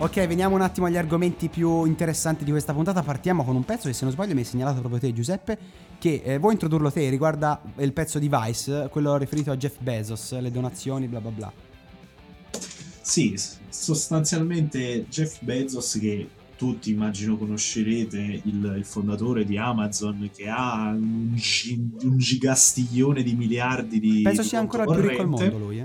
Ok, 0.00 0.28
veniamo 0.28 0.54
un 0.54 0.60
attimo 0.60 0.86
agli 0.86 0.96
argomenti 0.96 1.48
più 1.48 1.84
interessanti 1.84 2.44
di 2.44 2.52
questa 2.52 2.72
puntata. 2.72 3.02
Partiamo 3.02 3.42
con 3.42 3.56
un 3.56 3.64
pezzo 3.64 3.88
che, 3.88 3.94
se 3.94 4.04
non 4.04 4.12
sbaglio, 4.12 4.32
mi 4.32 4.40
hai 4.40 4.46
segnalato 4.46 4.78
proprio 4.78 5.00
te, 5.00 5.12
Giuseppe. 5.12 5.58
Che 5.98 6.22
eh, 6.24 6.38
vuoi 6.38 6.52
introdurlo 6.52 6.92
te? 6.92 7.08
Riguarda 7.08 7.60
il 7.78 7.92
pezzo 7.92 8.20
di 8.20 8.30
Vice, 8.30 8.86
quello 8.92 9.16
riferito 9.16 9.50
a 9.50 9.56
Jeff 9.56 9.80
Bezos, 9.80 10.38
le 10.38 10.52
donazioni, 10.52 11.08
bla 11.08 11.20
bla 11.20 11.30
bla. 11.30 11.52
Sì, 13.00 13.34
sostanzialmente 13.68 15.06
Jeff 15.08 15.38
Bezos 15.40 15.98
che 16.00 16.28
tutti 16.56 16.92
immagino 16.92 17.36
conoscerete, 17.36 18.42
il, 18.44 18.74
il 18.78 18.84
fondatore 18.84 19.44
di 19.44 19.58
Amazon 19.58 20.30
che 20.32 20.48
ha 20.48 20.92
un, 20.94 21.34
gi- 21.34 21.90
un 22.02 22.18
gigastiglione 22.18 23.24
di 23.24 23.34
miliardi 23.34 23.98
di... 23.98 24.22
Penso 24.22 24.42
di 24.42 24.48
sia 24.48 24.60
ancora 24.60 24.84
il 24.84 24.90
più 24.90 25.00
ricco 25.00 25.22
al 25.22 25.28
corrente. 25.28 25.50
mondo 25.50 25.66
lui, 25.66 25.80
eh. 25.80 25.84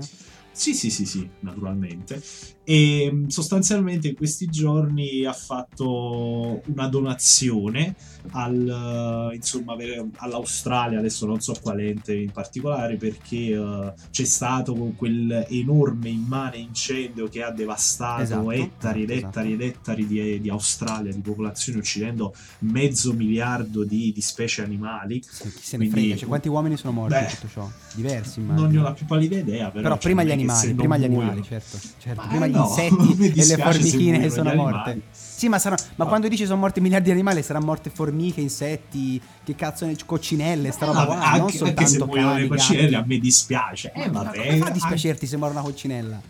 Sì, 0.56 0.72
sì, 0.72 0.88
sì, 0.90 1.04
sì, 1.04 1.28
naturalmente. 1.40 2.22
E 2.62 3.10
mh, 3.12 3.26
sostanzialmente 3.26 4.08
in 4.08 4.16
questi 4.16 4.48
giorni 4.48 5.24
ha 5.26 5.32
fatto 5.32 6.62
una 6.66 6.86
donazione 6.88 7.94
al, 8.30 9.30
eh, 9.32 9.34
insomma, 9.34 9.74
per- 9.76 10.06
all'Australia, 10.16 10.98
adesso 11.00 11.26
non 11.26 11.40
so 11.40 11.54
quale 11.60 11.88
ente 11.88 12.14
in 12.14 12.30
particolare, 12.30 12.96
perché 12.96 13.36
eh, 13.52 13.92
c'è 14.10 14.24
stato 14.24 14.74
quel 14.96 15.46
enorme 15.50 16.08
immane 16.08 16.56
incendio 16.58 17.28
che 17.28 17.42
ha 17.42 17.50
devastato 17.50 18.22
Esatto, 18.22 18.50
ettari 18.52 19.02
ed 19.02 19.10
esatto, 19.10 19.26
ettari 19.26 19.52
ed 19.52 19.60
ettari 19.60 20.06
di, 20.06 20.40
di 20.40 20.48
Australia, 20.50 21.12
di 21.12 21.20
popolazione, 21.20 21.80
uccidendo 21.80 22.32
mezzo 22.60 23.12
miliardo 23.12 23.84
di, 23.84 24.12
di 24.12 24.20
specie 24.20 24.62
animali. 24.62 25.20
Sì, 25.28 25.52
chi 25.52 25.60
se 25.62 25.76
ne 25.76 25.88
Quindi- 25.88 26.00
frega, 26.06 26.16
cioè, 26.20 26.28
quanti 26.28 26.48
uomini 26.48 26.76
sono 26.76 26.92
morti 26.92 27.14
Beh, 27.18 27.26
tutto 27.26 27.48
ciò? 27.48 27.68
Diversi, 27.94 28.38
immagino. 28.40 28.62
Non 28.66 28.74
ne 28.74 28.78
ho 28.80 28.82
la 28.84 28.92
più 28.92 29.04
pallida 29.06 29.36
idea, 29.36 29.68
però, 29.70 29.82
Però 29.82 29.94
cioè, 29.94 30.02
prima 30.02 30.22
gli 30.22 30.28
se 30.28 30.34
animali, 30.50 30.74
prima 30.74 30.96
gli 30.96 31.04
animali, 31.04 31.42
certo. 31.42 31.78
certo. 31.98 32.20
Ma 32.22 32.28
Prima 32.28 32.46
gli 32.46 32.52
no, 32.52 32.66
insetti 32.68 33.14
mi 33.18 33.32
e 33.32 33.44
le 33.46 33.56
formichine 33.56 34.30
sono 34.30 34.52
gli 34.52 34.56
morte. 34.56 34.76
animali. 34.90 35.02
Sì, 35.12 35.48
ma, 35.48 35.58
saranno- 35.58 35.82
ma 35.96 36.04
No. 36.04 36.08
quando 36.10 36.28
dici 36.28 36.44
sono 36.46 36.58
morti 36.60 36.80
miliardi 36.80 37.06
di 37.06 37.10
animali, 37.12 37.42
saranno 37.42 37.66
morte 37.66 37.90
formiche, 37.90 38.40
insetti, 38.40 39.20
che 39.42 39.54
cazzo 39.56 39.84
ne 39.86 39.96
coccinelle, 40.06 40.70
sta 40.70 40.86
roba 40.86 41.00
Ah, 41.02 41.06
qua, 41.06 41.14
anche, 41.16 41.28
non 41.30 41.40
anche 41.40 41.56
soltanto 41.56 41.90
se 41.90 42.04
muoiono 42.04 42.38
le 42.38 42.46
coccinelle 42.46 42.96
a 42.96 43.04
me 43.06 43.18
dispiace. 43.18 43.92
Eh 43.94 44.08
Ma 44.10 44.22
vabbè, 44.22 44.36
come 44.36 44.48
fa 44.50 44.52
a 44.52 44.66
anche 44.66 44.72
dispiacerti 44.72 45.26
se 45.26 45.36
muore 45.36 45.52
una 45.52 45.62
coccinella? 45.62 46.20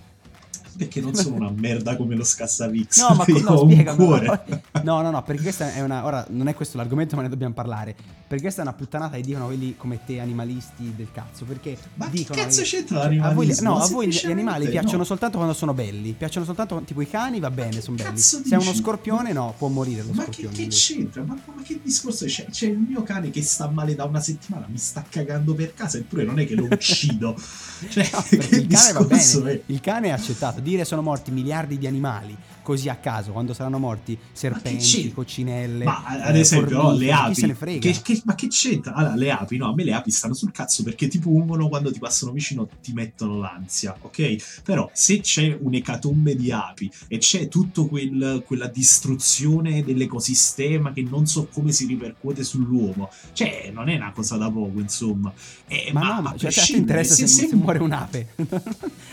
Perché 0.76 1.00
non 1.00 1.14
sono 1.14 1.37
una 1.37 1.50
merda 1.50 1.97
come 1.97 2.14
lo 2.14 2.25
Scassavix. 2.25 3.00
No, 3.00 3.14
ma 3.14 3.25
no, 3.40 3.50
ho 3.50 3.64
un 3.64 3.71
spiegamelo. 3.71 4.04
cuore. 4.04 4.45
No, 4.83 5.00
no, 5.02 5.11
no, 5.11 5.23
perché 5.23 5.43
questa 5.43 5.73
è 5.75 5.81
una. 5.83 6.04
Ora 6.04 6.25
non 6.31 6.49
è 6.49 6.54
questo 6.54 6.76
l'argomento, 6.76 7.16
ma 7.16 7.23
ne 7.23 7.28
dobbiamo 7.28 7.54
parlare. 7.54 7.95
Perché 8.26 8.43
questa 8.45 8.62
è 8.62 8.64
una 8.64 8.75
puttanata 8.75 9.16
che 9.16 9.23
dicono 9.23 9.47
quelli 9.47 9.76
come 9.76 10.00
te, 10.04 10.19
animalisti 10.21 10.93
del 10.97 11.09
cazzo. 11.12 11.45
Perché 11.45 11.76
Ma 11.95 12.07
che 12.07 12.11
dicono. 12.19 12.40
cazzo 12.40 12.62
che- 12.62 12.66
c'entra 12.69 12.99
l'animalismo? 12.99 13.69
no, 13.71 13.78
Ma 13.78 13.85
a 13.85 13.88
voi 13.88 14.09
gli- 14.09 14.26
animali 14.26 14.69
piacciono 14.69 14.99
no. 14.99 15.04
soltanto 15.04 15.37
quando 15.37 15.54
sono 15.54 15.75
belli. 15.75 16.12
Piacciono 16.12 16.45
soltanto 16.45 16.81
tipo 16.85 17.00
i 17.00 17.09
cani, 17.09 17.38
va 17.38 17.50
bene, 17.50 17.81
sono 17.81 17.97
belli. 17.97 18.19
Se 18.19 18.43
è 18.49 18.54
uno 18.57 18.71
dici? 18.71 18.76
scorpione, 18.83 19.33
no, 19.33 19.54
può 19.57 19.69
morire 19.69 20.02
lo 20.02 20.09
Ma 20.12 20.25
che, 20.25 20.33
scorpione. 20.33 20.54
che 20.54 20.62
lui. 20.62 20.71
c'entra? 20.71 21.23
Ma, 21.23 21.37
ma 21.54 21.62
che 21.62 21.81
discorso? 21.83 22.25
C'è, 22.25 22.47
c'è 22.50 22.66
il 22.66 22.78
mio 22.78 23.02
cane 23.02 23.31
che 23.31 23.43
sta 23.43 23.69
male 23.69 23.95
da 23.95 24.04
una 24.04 24.21
settimana, 24.21 24.66
mi 24.69 24.78
sta 24.78 25.04
cagando 25.09 25.54
per 25.54 25.75
casa, 25.75 25.99
eppure 25.99 26.25
non 26.25 26.38
è 26.38 26.47
che 26.47 26.54
lo 26.54 26.64
uccido. 26.64 27.37
cioè, 27.88 28.09
No, 28.12 28.23
che 28.28 28.57
il 28.57 28.66
cane 28.66 28.93
va 28.93 29.02
bene. 29.04 29.52
è? 29.52 29.61
Il 29.66 29.81
cane 29.81 30.09
è 30.09 30.11
accettato. 30.11 30.61
Dire 30.64 30.87
sono 30.87 31.02
morti 31.02 31.30
miliardi 31.30 31.76
di 31.76 31.87
animali 31.87 32.35
così 32.64 32.88
a 32.88 32.97
caso, 32.97 33.30
quando 33.30 33.52
saranno 33.54 33.78
morti 33.78 34.18
serpenti, 34.33 35.12
coccinelle. 35.12 35.85
Ma 35.85 36.02
ad 36.04 36.35
eh, 36.35 36.40
esempio, 36.40 36.83
no, 36.83 36.92
le 36.92 37.04
chi 37.04 37.11
api. 37.12 37.35
se 37.35 37.47
ne 37.47 37.54
frega. 37.54 37.78
Che, 37.92 38.00
che- 38.02 38.23
ma 38.25 38.35
che 38.35 38.49
c'entra? 38.49 38.94
Allora, 38.94 39.14
le 39.14 39.30
api, 39.30 39.56
no, 39.59 39.68
a 39.68 39.75
me 39.75 39.85
le 39.85 39.92
api 39.92 40.11
stanno 40.11 40.35
sul 40.35 40.50
cazzo 40.50 40.83
perché 40.83 41.06
ti 41.06 41.18
pungono 41.18 41.68
quando 41.68 41.92
ti 41.92 41.99
passano 42.00 42.33
vicino, 42.33 42.66
ti 42.83 42.92
mettono 42.92 43.38
l'ansia, 43.38 43.94
ok? 44.00 44.62
Però 44.64 44.90
se 44.92 45.21
c'è 45.21 45.56
un'ecatombe 45.61 46.35
di 46.35 46.50
api 46.50 46.90
e 47.06 47.18
c'è 47.18 47.47
tutta 47.49 47.83
quella 47.85 48.66
distruzione 48.66 49.85
dell'ecosistema 49.85 50.92
che 50.92 51.02
non 51.02 51.26
so 51.26 51.49
come 51.52 51.71
si 51.73 51.85
ripercuote 51.87 52.42
sull'uomo, 52.42 53.11
cioè, 53.35 53.71
non 53.73 53.88
è 53.90 53.97
una 53.97 54.12
cosa 54.12 54.37
da 54.37 54.50
poco, 54.50 54.80
insomma. 54.80 55.33
Eh, 55.68 55.90
Ma, 55.92 56.14
no, 56.14 56.23
ma 56.23 56.35
cioè, 56.37 56.50
a 56.50 56.64
te 56.64 56.76
interessa 56.76 57.14
se, 57.14 57.26
se 57.26 57.54
muore 57.54 57.78
un'ape? 57.80 58.28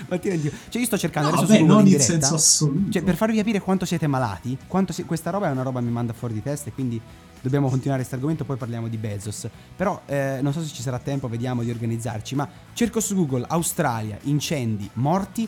ma 0.07 0.17
ti 0.17 0.29
rendi- 0.29 0.51
Cioè, 0.69 0.79
io 0.81 0.85
sto 0.87 0.97
cercando 0.97 1.29
No, 1.31 1.37
adesso 1.37 1.51
vabbè, 1.53 1.65
non 1.65 1.85
in 1.87 1.93
in 1.93 1.99
senso 1.99 2.35
assoluto. 2.35 2.91
Cioè, 2.91 3.01
per 3.03 3.15
farvi 3.15 3.40
capire 3.41 3.59
quanto 3.59 3.85
siete 3.85 4.05
malati, 4.05 4.55
quanto 4.67 4.93
si- 4.93 5.03
questa 5.03 5.31
roba 5.31 5.47
è 5.47 5.51
una 5.51 5.63
roba 5.63 5.79
che 5.79 5.85
mi 5.85 5.91
manda 5.91 6.13
fuori 6.13 6.35
di 6.35 6.43
testa 6.43 6.69
e 6.69 6.73
quindi 6.73 7.01
dobbiamo 7.41 7.69
continuare 7.69 7.99
questo 7.99 8.15
argomento, 8.15 8.45
poi 8.45 8.55
parliamo 8.55 8.87
di 8.87 8.97
Bezos. 8.97 9.49
Però 9.75 9.99
eh, 10.05 10.39
non 10.43 10.53
so 10.53 10.61
se 10.61 10.71
ci 10.71 10.83
sarà 10.83 10.99
tempo, 10.99 11.27
vediamo 11.27 11.63
di 11.63 11.71
organizzarci, 11.71 12.35
ma 12.35 12.47
cerco 12.73 12.99
su 12.99 13.15
Google 13.15 13.45
Australia, 13.47 14.17
incendi, 14.23 14.87
morti, 14.93 15.47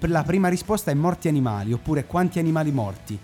la 0.00 0.24
prima 0.24 0.48
risposta 0.48 0.90
è 0.90 0.94
morti 0.94 1.28
animali, 1.28 1.72
oppure 1.72 2.06
quanti 2.06 2.40
animali 2.40 2.72
morti. 2.72 3.18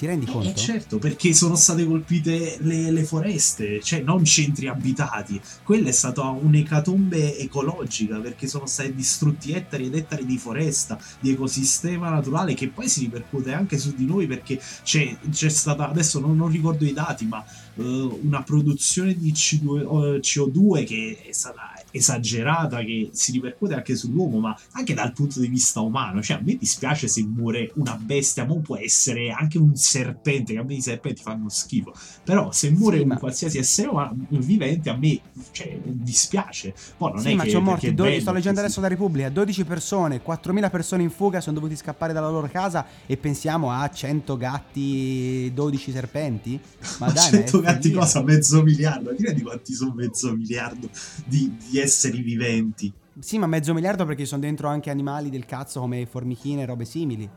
Ti 0.00 0.06
rendi 0.06 0.24
Eh, 0.24 0.30
conto? 0.30 0.54
certo, 0.54 0.98
perché 0.98 1.34
sono 1.34 1.56
state 1.56 1.84
colpite 1.84 2.56
le, 2.60 2.90
le 2.90 3.04
foreste, 3.04 3.82
cioè 3.82 4.00
non 4.00 4.24
centri 4.24 4.66
abitati. 4.66 5.38
Quella 5.62 5.90
è 5.90 5.92
stata 5.92 6.22
un'ecatombe 6.22 7.36
ecologica 7.36 8.18
perché 8.18 8.46
sono 8.46 8.64
stati 8.64 8.94
distrutti 8.94 9.52
ettari 9.52 9.84
ed 9.84 9.94
ettari 9.94 10.24
di 10.24 10.38
foresta, 10.38 10.98
di 11.20 11.32
ecosistema 11.32 12.08
naturale 12.08 12.54
che 12.54 12.68
poi 12.68 12.88
si 12.88 13.00
ripercuote 13.00 13.52
anche 13.52 13.76
su 13.76 13.92
di 13.94 14.06
noi 14.06 14.26
perché 14.26 14.58
c'è, 14.82 15.18
c'è 15.30 15.50
stata, 15.50 15.90
adesso 15.90 16.18
non, 16.18 16.34
non 16.34 16.48
ricordo 16.48 16.86
i 16.86 16.94
dati, 16.94 17.26
ma 17.26 17.44
eh, 17.74 17.82
una 18.22 18.42
produzione 18.42 19.14
di 19.18 19.32
C2, 19.32 19.80
eh, 20.16 20.20
CO2 20.20 20.84
che 20.86 21.24
è 21.28 21.32
stata 21.32 21.69
esagerata 21.90 22.78
che 22.82 23.10
si 23.12 23.32
ripercuote 23.32 23.74
anche 23.74 23.96
sull'uomo, 23.96 24.38
ma 24.40 24.56
anche 24.72 24.94
dal 24.94 25.12
punto 25.12 25.40
di 25.40 25.48
vista 25.48 25.80
umano. 25.80 26.22
Cioè, 26.22 26.38
a 26.38 26.40
me 26.42 26.56
dispiace 26.56 27.08
se 27.08 27.22
muore 27.24 27.70
una 27.76 27.96
bestia, 27.96 28.44
ma 28.46 28.54
può 28.56 28.76
essere 28.76 29.30
anche 29.30 29.58
un 29.58 29.74
serpente, 29.76 30.52
che 30.54 30.58
a 30.58 30.64
me 30.64 30.74
i 30.74 30.80
serpenti 30.82 31.22
fanno 31.22 31.48
schifo. 31.48 31.92
Però 32.24 32.50
se 32.52 32.70
muore 32.70 32.98
Sì, 32.98 33.02
un 33.02 33.08
ma- 33.08 33.18
qualsiasi 33.18 33.58
essere 33.58 33.88
umano, 33.88 34.26
vivente, 34.28 34.90
a 34.90 34.96
me 34.96 35.20
cioè, 35.52 35.80
dispiace. 35.84 36.74
Poi 36.96 37.12
non 37.12 37.26
Sì, 37.26 37.28
è 37.28 37.34
ma 37.34 37.44
che 37.44 37.50
sono 37.50 37.64
morti, 37.64 37.86
è 37.88 37.92
12 37.92 38.20
bello 38.20 38.20
sto 38.20 38.32
leggendo 38.32 38.60
adesso 38.60 38.80
la 38.80 38.88
Repubblica, 38.88 39.28
12 39.28 39.64
persone, 39.64 40.22
4.000 40.22 40.70
persone 40.70 41.02
in 41.02 41.10
fuga 41.10 41.40
sono 41.40 41.54
dovuti 41.58 41.76
scappare 41.76 42.12
dalla 42.12 42.30
loro 42.30 42.48
casa 42.48 42.86
e 43.06 43.16
pensiamo 43.16 43.70
a 43.72 43.88
100 43.90 44.36
gatti, 44.36 45.50
12 45.52 45.92
serpenti? 45.92 46.60
Ma 46.98 47.06
Ma 47.06 47.10
dai, 47.10 47.32
ma 47.34 47.44
è 47.44 47.50
100 47.50 47.60
gatti 47.60 47.90
cosa? 47.90 48.22
Mezzo 48.22 48.62
miliardo? 48.62 49.14
Ti 49.14 49.24
rendi 49.24 49.42
quanti 49.42 49.74
sono 49.74 49.92
mezzo 49.94 50.34
miliardo 50.34 50.88
di, 51.24 51.56
di 51.68 51.79
esseri 51.80 52.20
viventi? 52.20 52.92
Sì, 53.18 53.38
ma 53.38 53.46
mezzo 53.46 53.74
miliardo 53.74 54.04
perché 54.04 54.24
sono 54.24 54.40
dentro 54.40 54.68
anche 54.68 54.90
animali 54.90 55.30
del 55.30 55.44
cazzo 55.44 55.80
come 55.80 56.06
formichine 56.06 56.62
e 56.62 56.66
robe 56.66 56.84
simili. 56.84 57.28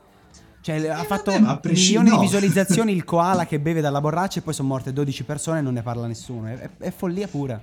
Cioè, 0.62 0.88
ha 0.88 1.04
fatto 1.04 1.32
presci- 1.62 1.88
milioni 1.88 2.10
no. 2.10 2.16
di 2.20 2.22
visualizzazioni 2.22 2.94
il 2.94 3.04
koala 3.06 3.46
che 3.46 3.60
beve 3.60 3.82
dalla 3.82 4.00
borraccia 4.00 4.40
e 4.40 4.44
poi 4.44 4.54
sono 4.54 4.70
morte 4.70 4.94
12 4.94 5.24
persone 5.24 5.60
e 5.60 5.62
non 5.62 5.74
ne 5.74 5.82
parla 5.82 6.08
nessuno. 6.08 6.48
È, 6.48 6.70
è- 6.78 6.92
follia 6.92 7.28
pura. 7.28 7.62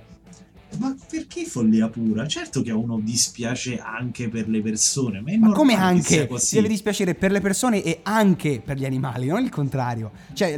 Ma 0.77 0.95
perché 1.09 1.45
follia 1.45 1.89
pura? 1.89 2.25
Certo 2.27 2.61
che 2.61 2.71
a 2.71 2.75
uno 2.75 2.99
dispiace 2.99 3.79
anche 3.79 4.29
per 4.29 4.47
le 4.47 4.61
persone, 4.61 5.19
ma 5.19 5.31
è 5.31 5.37
Ma 5.37 5.51
come 5.51 5.73
anche? 5.73 6.27
deve 6.51 6.67
dispiacere 6.67 7.15
per 7.15 7.31
le 7.31 7.41
persone 7.41 7.83
e 7.83 7.99
anche 8.03 8.61
per 8.63 8.77
gli 8.77 8.85
animali, 8.85 9.27
non 9.27 9.43
il 9.43 9.49
contrario. 9.49 10.11
Cioè, 10.33 10.57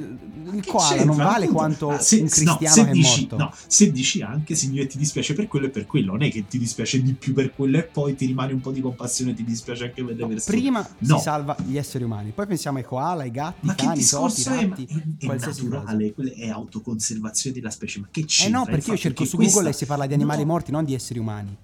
il 0.51 0.65
koala 0.65 1.03
non 1.03 1.15
vale 1.15 1.47
quanto 1.47 1.89
ah, 1.89 2.00
se- 2.00 2.17
un 2.17 2.23
no, 2.23 2.29
cristiano 2.29 2.73
se 2.75 2.83
che 2.83 2.89
è 2.89 2.93
dici, 2.93 3.19
morto. 3.21 3.38
No, 3.38 3.53
se 3.67 3.91
dici 3.91 4.21
anche 4.21 4.55
significa 4.55 4.83
che 4.85 4.89
ti 4.91 4.97
dispiace 4.97 5.33
per 5.33 5.47
quello 5.47 5.65
e 5.65 5.69
per 5.69 5.85
quello, 5.85 6.12
non 6.12 6.23
è 6.23 6.29
che 6.31 6.45
ti 6.47 6.57
dispiace 6.57 7.01
di 7.01 7.13
più 7.13 7.33
per 7.33 7.53
quello 7.53 7.77
e 7.77 7.83
poi 7.83 8.15
ti 8.15 8.25
rimane 8.25 8.53
un 8.53 8.62
po' 8.62 8.71
di 8.71 8.81
compassione 8.81 9.31
e 9.31 9.33
ti 9.33 9.43
dispiace 9.43 9.85
anche 9.85 10.03
per 10.03 10.15
le 10.15 10.21
No, 10.21 10.27
persone. 10.27 10.57
prima 10.57 10.88
No. 11.00 11.17
si 11.17 11.23
salva 11.23 11.55
gli 11.65 11.77
esseri 11.77 12.03
umani, 12.03 12.31
poi 12.31 12.47
pensiamo 12.47 12.77
ai 12.77 12.83
koala, 12.83 13.23
ai 13.23 13.31
gatti, 13.31 13.65
Ma 13.65 13.71
ai 13.71 13.77
che 13.77 13.85
cani, 13.85 14.00
i 14.01 14.05
topi, 14.05 14.25
discorso 14.33 14.50
i 14.50 14.53
è? 14.53 14.65
Ma 14.67 14.75
ratti, 14.75 14.85
è, 15.19 15.25
è 15.27 15.35
naturale, 15.38 16.13
quella 16.13 16.31
è 16.33 16.50
autoconservazione 16.50 17.55
della 17.55 17.69
specie. 17.69 18.00
Ma 18.00 18.07
che 18.12 18.21
Eh 18.21 18.25
c'entra? 18.25 18.57
no, 18.59 18.63
il 18.65 18.69
perché 18.71 18.91
io 18.91 18.97
cerco 18.97 19.25
su 19.25 19.35
questa- 19.35 19.53
Google 19.55 19.69
e 19.71 19.73
si 19.73 19.85
parla 19.85 20.05
di 20.05 20.13
animali 20.13 20.41
No, 20.41 20.47
morti, 20.47 20.71
non 20.71 20.85
di 20.85 20.93
esseri 20.93 21.19
umani. 21.19 21.55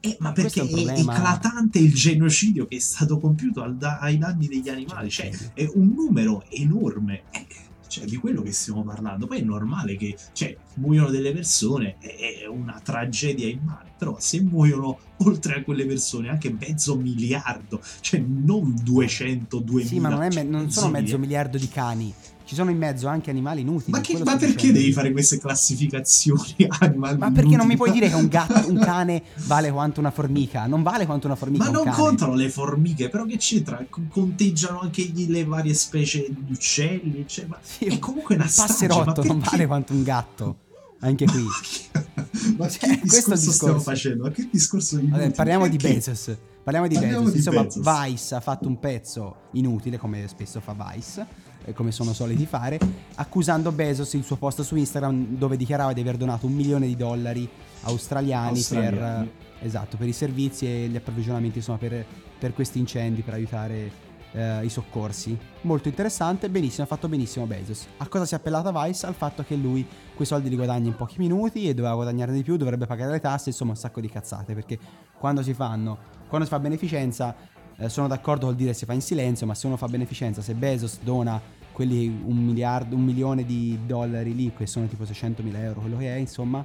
Eh, 0.00 0.16
ma 0.20 0.30
perché 0.30 0.60
è 0.60 0.66
è, 0.68 0.98
eclatante 1.00 1.78
il 1.80 1.92
genocidio 1.92 2.66
che 2.66 2.76
è 2.76 2.80
stato 2.80 3.18
compiuto 3.18 3.62
al 3.62 3.76
da- 3.76 3.98
ai 3.98 4.18
danni 4.18 4.46
degli 4.46 4.68
animali, 4.68 5.10
cioè 5.10 5.30
è 5.52 5.68
un 5.74 5.94
numero 5.96 6.44
enorme. 6.50 7.22
Eh, 7.32 7.45
cioè, 7.88 8.04
di 8.04 8.16
quello 8.16 8.42
che 8.42 8.52
stiamo 8.52 8.82
parlando. 8.82 9.26
Poi 9.26 9.40
è 9.40 9.42
normale 9.42 9.96
che 9.96 10.16
cioè, 10.32 10.56
muoiono 10.74 11.10
delle 11.10 11.32
persone, 11.32 11.96
è, 11.98 12.46
una 12.46 12.80
tragedia 12.82 13.48
immane. 13.48 13.92
Però 13.96 14.16
se 14.18 14.40
muoiono 14.42 14.98
oltre 15.18 15.56
a 15.56 15.62
quelle 15.62 15.86
persone 15.86 16.28
anche 16.28 16.54
mezzo 16.58 16.96
miliardo, 16.96 17.80
cioè 18.00 18.20
non 18.20 18.74
200, 18.82 19.58
2000. 19.58 19.88
Sì, 19.88 20.00
ma 20.00 20.08
non, 20.08 20.18
me- 20.18 20.30
cioè, 20.30 20.42
non 20.42 20.70
sono 20.70 20.90
mezzo 20.90 21.18
miliardo 21.18 21.58
di 21.58 21.68
cani. 21.68 22.14
Ci 22.46 22.54
sono 22.54 22.70
in 22.70 22.78
mezzo 22.78 23.08
anche 23.08 23.28
animali 23.30 23.62
inutili. 23.62 23.90
Ma, 23.90 24.00
che- 24.00 24.16
ma 24.22 24.36
perché 24.36 24.54
dicendo. 24.54 24.78
devi 24.78 24.92
fare 24.92 25.10
queste 25.10 25.38
classificazioni 25.40 26.54
animali? 26.80 27.18
Ma 27.18 27.30
perché 27.32 27.56
non 27.56 27.66
mi 27.66 27.72
inutili? 27.72 27.76
puoi 27.76 27.90
dire 27.90 28.08
che 28.08 28.14
un 28.14 28.28
gatto, 28.28 28.70
un 28.70 28.78
cane 28.84 29.22
vale 29.46 29.70
quanto 29.72 29.98
una 30.00 30.10
formica? 30.12 30.66
Non 30.66 30.82
vale 30.84 31.06
quanto 31.06 31.26
una 31.26 31.34
formica. 31.36 31.64
Ma 31.64 31.70
un 31.70 31.74
non 31.74 31.84
cane. 31.86 31.96
contano 31.96 32.34
le 32.34 32.48
formiche, 32.48 33.08
però 33.08 33.24
che 33.24 33.36
c'entra? 33.36 33.84
Conteggiano 34.08 34.80
anche 34.80 35.02
gli- 35.02 35.28
le 35.28 35.44
varie 35.44 35.74
specie 35.74 36.26
di 36.28 36.52
uccelli. 36.52 37.24
Cioè, 37.26 37.46
ma 37.46 37.58
Sì, 37.60 37.86
è 37.86 37.98
comunque 37.98 38.36
una 38.36 38.44
un 38.44 38.50
strage, 38.50 38.72
passerotto 38.72 39.22
ma 39.22 39.26
non 39.26 39.38
vale 39.40 39.66
quanto 39.66 39.92
un 39.92 40.02
gatto. 40.04 40.56
Anche 41.00 41.26
qui. 41.26 41.42
ma 42.56 42.68
Cioè, 42.68 42.78
che 42.78 42.92
il 42.94 43.00
discorso 43.02 43.50
stiamo 43.52 43.74
discorso. 43.74 43.80
facendo? 43.80 44.22
Ma 44.22 44.30
che 44.30 44.48
discorso 44.50 44.96
di 44.96 45.06
Vabbè, 45.08 45.30
parliamo 45.32 45.66
di 45.68 45.76
Perché? 45.76 45.94
Bezos. 45.94 46.36
Parliamo 46.62 46.88
di 46.88 46.94
Parliamo 46.94 47.18
Bezos. 47.18 47.32
di 47.32 47.36
Insomma, 47.38 47.62
Bezos. 47.64 48.08
Vice 48.08 48.34
ha 48.34 48.40
fatto 48.40 48.68
un 48.68 48.78
pezzo 48.78 49.36
inutile, 49.52 49.98
come 49.98 50.26
spesso 50.28 50.60
fa 50.60 50.74
Vice, 50.94 51.26
come 51.74 51.92
sono 51.92 52.12
soliti 52.12 52.46
fare, 52.46 52.78
accusando 53.16 53.72
Bezos 53.72 54.12
il 54.14 54.24
suo 54.24 54.36
post 54.36 54.62
su 54.62 54.76
Instagram 54.76 55.36
dove 55.36 55.56
dichiarava 55.56 55.92
di 55.92 56.00
aver 56.00 56.16
donato 56.16 56.46
un 56.46 56.52
milione 56.52 56.86
di 56.86 56.96
dollari 56.96 57.48
australiani, 57.82 58.56
Australiani. 58.56 58.96
per 58.96 59.44
esatto, 59.60 59.96
per 59.96 60.08
i 60.08 60.12
servizi 60.12 60.66
e 60.66 60.88
gli 60.88 60.96
approvvigionamenti 60.96 61.58
insomma, 61.58 61.78
per, 61.78 62.04
per 62.38 62.52
questi 62.52 62.78
incendi, 62.78 63.22
per 63.22 63.34
aiutare 63.34 64.04
eh, 64.32 64.64
i 64.64 64.68
soccorsi. 64.68 65.36
Molto 65.62 65.88
interessante, 65.88 66.48
benissimo, 66.48 66.84
ha 66.84 66.86
fatto 66.86 67.08
benissimo 67.08 67.46
Bezos. 67.46 67.86
A 67.98 68.08
cosa 68.08 68.26
si 68.26 68.34
è 68.34 68.36
appellata 68.36 68.70
Vice? 68.70 69.06
Al 69.06 69.14
fatto 69.14 69.42
che 69.42 69.56
lui 69.56 69.86
quei 70.14 70.26
soldi 70.26 70.48
li 70.48 70.56
guadagna 70.56 70.88
in 70.88 70.96
pochi 70.96 71.18
minuti 71.18 71.68
e 71.68 71.74
doveva 71.74 71.94
guadagnarne 71.94 72.34
di 72.34 72.42
più, 72.42 72.56
dovrebbe 72.56 72.86
pagare 72.86 73.10
le 73.12 73.20
tasse, 73.20 73.50
insomma 73.50 73.72
un 73.72 73.76
sacco 73.76 74.00
di 74.00 74.08
cazzate, 74.08 74.54
perché 74.54 74.78
quando 75.18 75.42
si 75.42 75.54
fanno, 75.54 75.98
quando 76.28 76.46
si 76.46 76.52
fa 76.52 76.60
beneficenza, 76.60 77.34
eh, 77.78 77.88
sono 77.88 78.08
d'accordo 78.08 78.46
col 78.46 78.54
dire 78.54 78.72
si 78.72 78.84
fa 78.84 78.92
in 78.92 79.02
silenzio, 79.02 79.46
ma 79.46 79.54
se 79.54 79.66
uno 79.66 79.76
fa 79.76 79.86
beneficenza, 79.86 80.40
se 80.42 80.54
Bezos 80.54 80.98
dona 81.02 81.40
quelli 81.72 82.06
un 82.06 82.36
miliardo, 82.36 82.96
un 82.96 83.04
milione 83.04 83.44
di 83.44 83.78
dollari 83.84 84.34
lì, 84.34 84.52
che 84.56 84.66
sono 84.66 84.86
tipo 84.86 85.04
600 85.04 85.42
mila 85.42 85.60
euro, 85.60 85.80
quello 85.80 85.98
che 85.98 86.14
è, 86.14 86.16
insomma, 86.16 86.64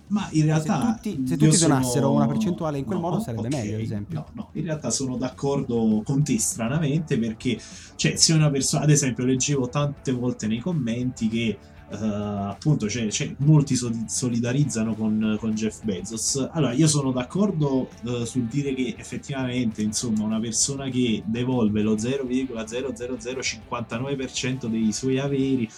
Ma 0.09 0.27
in 0.31 0.45
realtà 0.45 0.97
tutti- 1.01 1.23
se 1.27 1.35
tutti 1.37 1.53
sono- 1.55 1.75
donassero 1.75 2.11
una 2.11 2.27
percentuale 2.27 2.77
in 2.77 2.85
quel 2.85 2.99
No, 2.99 3.09
modo 3.09 3.19
sarebbe 3.21 3.47
ok, 3.47 3.53
meglio, 3.53 3.75
ad 3.75 3.81
esempio. 3.81 4.19
No, 4.19 4.25
no, 4.33 4.49
in 4.53 4.63
realtà 4.63 4.89
sono 4.89 5.17
d'accordo 5.17 6.01
con 6.05 6.23
te 6.23 6.39
stranamente 6.39 7.17
perché, 7.19 7.59
cioè, 7.95 8.15
se 8.15 8.31
una 8.33 8.49
persona, 8.49 8.83
ad 8.83 8.89
esempio, 8.89 9.25
leggevo 9.25 9.67
tante 9.69 10.11
volte 10.13 10.47
nei 10.47 10.59
commenti 10.59 11.27
che 11.27 11.57
eh, 11.89 11.95
appunto 11.95 12.89
cioè, 12.89 13.09
cioè, 13.09 13.33
molti 13.39 13.75
so- 13.77 13.89
solidarizzano 14.07 14.93
con, 14.93 15.37
con 15.39 15.53
Jeff 15.53 15.83
Bezos. 15.83 16.49
Allora, 16.51 16.73
io 16.73 16.85
sono 16.87 17.11
d'accordo 17.13 17.87
eh, 18.05 18.25
sul 18.25 18.43
dire 18.43 18.73
che 18.73 18.93
effettivamente, 18.97 19.81
insomma, 19.83 20.23
una 20.23 20.37
persona 20.39 20.89
che 20.89 21.23
devolve 21.25 21.81
lo 21.81 21.95
0,00059% 21.97 24.67
dei 24.67 24.91
suoi 24.91 25.17
averi 25.19 25.69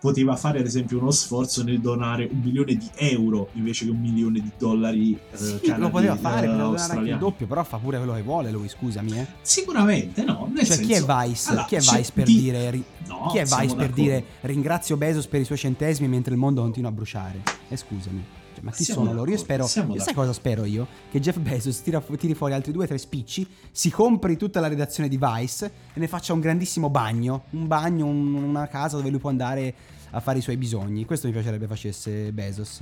poteva 0.00 0.34
fare 0.34 0.60
ad 0.60 0.66
esempio 0.66 0.98
uno 0.98 1.10
sforzo 1.10 1.62
nel 1.62 1.78
donare 1.80 2.26
un 2.32 2.40
milione 2.40 2.74
di 2.74 2.88
euro 2.96 3.48
invece 3.52 3.84
che 3.84 3.90
un 3.90 4.00
milione 4.00 4.40
di 4.40 4.50
dollari 4.56 5.12
eh, 5.12 5.36
Sì, 5.36 5.58
canadi- 5.62 5.80
lo 5.82 5.90
poteva 5.90 6.16
fare, 6.16 6.46
eh, 6.46 6.48
poteva 6.48 6.64
donare 6.68 6.92
anche 6.94 7.10
il 7.10 7.18
doppio, 7.18 7.46
però 7.46 7.62
fa 7.64 7.76
pure 7.76 7.98
quello 7.98 8.14
che 8.14 8.22
vuole 8.22 8.50
lui, 8.50 8.68
scusami, 8.68 9.18
eh. 9.18 9.26
Sicuramente 9.42 10.24
no, 10.24 10.50
nel 10.52 10.64
Cioè, 10.66 10.78
chi 10.78 10.92
è 10.92 10.96
senso- 11.00 11.16
Vice? 11.20 11.48
Allora, 11.50 11.64
chi 11.66 11.74
è 11.74 11.78
Vice 11.80 12.10
per 12.14 12.24
di- 12.24 12.40
dire 12.40 12.70
ri- 12.70 12.84
No, 13.06 13.28
chi 13.30 13.38
è 13.38 13.44
Vice 13.44 13.74
per 13.74 13.90
dire 13.90 14.24
ringrazio 14.42 14.96
Bezos 14.96 15.26
per 15.26 15.40
i 15.40 15.44
suoi 15.44 15.58
centesimi 15.58 16.08
mentre 16.08 16.32
il 16.32 16.38
mondo 16.38 16.62
continua 16.62 16.88
a 16.90 16.92
bruciare? 16.92 17.42
E 17.68 17.76
scusami. 17.76 18.24
Cioè, 18.60 18.62
ma 18.62 18.70
chi 18.72 18.84
Siamo 18.84 19.00
sono 19.04 19.12
loro? 19.14 19.30
Io 19.30 19.38
spero. 19.38 19.66
siamo 19.66 19.94
Io 19.94 20.00
sai 20.00 20.14
cosa 20.14 20.32
spero 20.32 20.64
io? 20.64 20.86
Che 21.10 21.18
Jeff 21.20 21.38
Bezos 21.38 21.80
tira 21.82 22.00
tiri 22.00 22.34
fuori 22.34 22.52
altri 22.52 22.72
due 22.72 22.84
o 22.84 22.86
tre 22.86 22.98
spicci, 22.98 23.46
si 23.70 23.90
compri 23.90 24.36
tutta 24.36 24.60
la 24.60 24.68
redazione 24.68 25.08
di 25.08 25.18
Vice 25.20 25.66
e 25.94 25.98
ne 25.98 26.06
faccia 26.08 26.32
un 26.32 26.40
grandissimo 26.40 26.90
bagno. 26.90 27.44
Un 27.50 27.66
bagno, 27.66 28.06
un- 28.06 28.34
una 28.34 28.66
casa 28.68 28.96
dove 28.96 29.08
lui 29.10 29.18
può 29.18 29.30
andare 29.30 29.74
a 30.10 30.20
fare 30.20 30.38
i 30.38 30.42
suoi 30.42 30.56
bisogni. 30.56 31.04
Questo 31.04 31.26
mi 31.26 31.32
piacerebbe 31.32 31.66
facesse 31.66 32.32
Bezos. 32.32 32.80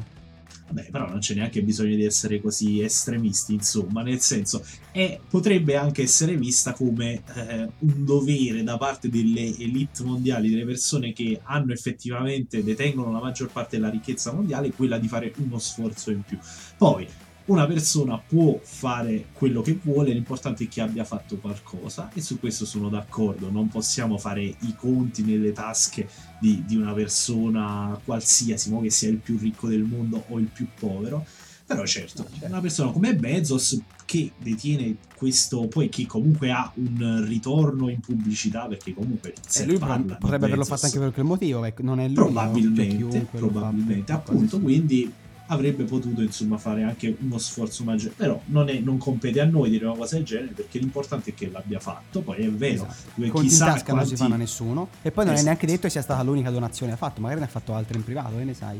Vabbè, 0.68 0.90
però 0.90 1.08
non 1.08 1.20
c'è 1.20 1.34
neanche 1.34 1.62
bisogno 1.62 1.96
di 1.96 2.04
essere 2.04 2.42
così 2.42 2.82
estremisti, 2.82 3.54
insomma, 3.54 4.02
nel 4.02 4.20
senso, 4.20 4.62
è, 4.92 5.18
potrebbe 5.28 5.76
anche 5.76 6.02
essere 6.02 6.36
vista 6.36 6.74
come 6.74 7.22
eh, 7.34 7.68
un 7.78 8.04
dovere 8.04 8.62
da 8.62 8.76
parte 8.76 9.08
delle 9.08 9.56
elite 9.56 10.02
mondiali, 10.02 10.50
delle 10.50 10.66
persone 10.66 11.14
che 11.14 11.40
hanno 11.42 11.72
effettivamente, 11.72 12.62
detengono 12.62 13.10
la 13.10 13.20
maggior 13.20 13.50
parte 13.50 13.78
della 13.78 13.88
ricchezza 13.88 14.32
mondiale, 14.32 14.72
quella 14.72 14.98
di 14.98 15.08
fare 15.08 15.32
uno 15.38 15.58
sforzo 15.58 16.10
in 16.10 16.20
più. 16.22 16.38
Poi, 16.76 17.08
una 17.48 17.66
persona 17.66 18.18
può 18.18 18.58
fare 18.62 19.26
quello 19.32 19.62
che 19.62 19.78
vuole, 19.82 20.12
l'importante 20.12 20.64
è 20.64 20.68
che 20.68 20.80
abbia 20.80 21.04
fatto 21.04 21.36
qualcosa 21.36 22.10
e 22.12 22.20
su 22.20 22.38
questo 22.38 22.64
sono 22.64 22.88
d'accordo, 22.88 23.50
non 23.50 23.68
possiamo 23.68 24.18
fare 24.18 24.42
i 24.42 24.74
conti 24.76 25.22
nelle 25.22 25.52
tasche 25.52 26.08
di, 26.40 26.62
di 26.66 26.76
una 26.76 26.92
persona 26.92 27.98
qualsiasi, 28.04 28.70
che 28.80 28.90
sia 28.90 29.08
il 29.08 29.16
più 29.16 29.38
ricco 29.38 29.66
del 29.66 29.82
mondo 29.82 30.24
o 30.28 30.38
il 30.38 30.46
più 30.46 30.66
povero, 30.78 31.24
però 31.64 31.84
certo, 31.86 32.26
una 32.40 32.60
persona 32.60 32.90
come 32.90 33.14
Bezos 33.14 33.78
che 34.04 34.32
detiene 34.38 34.96
questo, 35.16 35.68
poi 35.68 35.88
che 35.88 36.06
comunque 36.06 36.50
ha 36.50 36.70
un 36.76 37.24
ritorno 37.26 37.88
in 37.88 38.00
pubblicità, 38.00 38.66
perché 38.66 38.94
comunque 38.94 39.34
se 39.46 39.62
E 39.62 39.66
lui 39.66 39.78
parla 39.78 40.16
potrebbe 40.16 40.46
averlo 40.46 40.64
fatto 40.64 40.86
anche 40.86 40.98
per 40.98 41.12
quel 41.12 41.26
motivo, 41.26 41.66
non 41.78 42.00
è 42.00 42.06
lui. 42.06 42.14
Probabilmente, 42.14 43.26
probabilmente, 43.30 44.12
appunto, 44.12 44.60
quindi 44.60 45.12
avrebbe 45.48 45.84
potuto 45.84 46.22
insomma 46.22 46.58
fare 46.58 46.82
anche 46.82 47.14
uno 47.20 47.38
sforzo 47.38 47.84
maggiore. 47.84 48.14
Però 48.16 48.40
non, 48.46 48.68
è, 48.68 48.78
non 48.78 48.98
compete 48.98 49.40
a 49.40 49.44
noi 49.44 49.70
dire 49.70 49.86
una 49.86 49.96
cosa 49.96 50.16
del 50.16 50.24
genere 50.24 50.52
perché 50.52 50.78
l'importante 50.78 51.30
è 51.30 51.34
che 51.34 51.50
l'abbia 51.50 51.80
fatto 51.80 52.20
poi 52.20 52.44
è 52.44 52.50
vero. 52.50 52.86
Esatto. 52.86 53.30
conti 53.30 53.52
in 53.52 53.58
tasca 53.58 53.82
quanti... 53.84 53.92
non 53.92 54.06
si 54.06 54.16
fanno 54.16 54.34
a 54.34 54.38
nessuno. 54.38 54.88
E 55.02 55.10
poi 55.10 55.24
non 55.24 55.34
esatto. 55.34 55.40
è 55.40 55.50
neanche 55.50 55.66
detto 55.66 55.82
che 55.82 55.90
sia 55.90 56.02
stata 56.02 56.22
l'unica 56.22 56.50
donazione 56.50 56.92
che 56.92 56.98
ha 56.98 57.00
fatto 57.00 57.20
magari 57.20 57.40
ne 57.40 57.46
ha 57.46 57.50
fatto 57.50 57.74
altre 57.74 57.96
in 57.96 58.04
privato 58.04 58.36
che 58.36 58.44
ne 58.44 58.54
sai? 58.54 58.78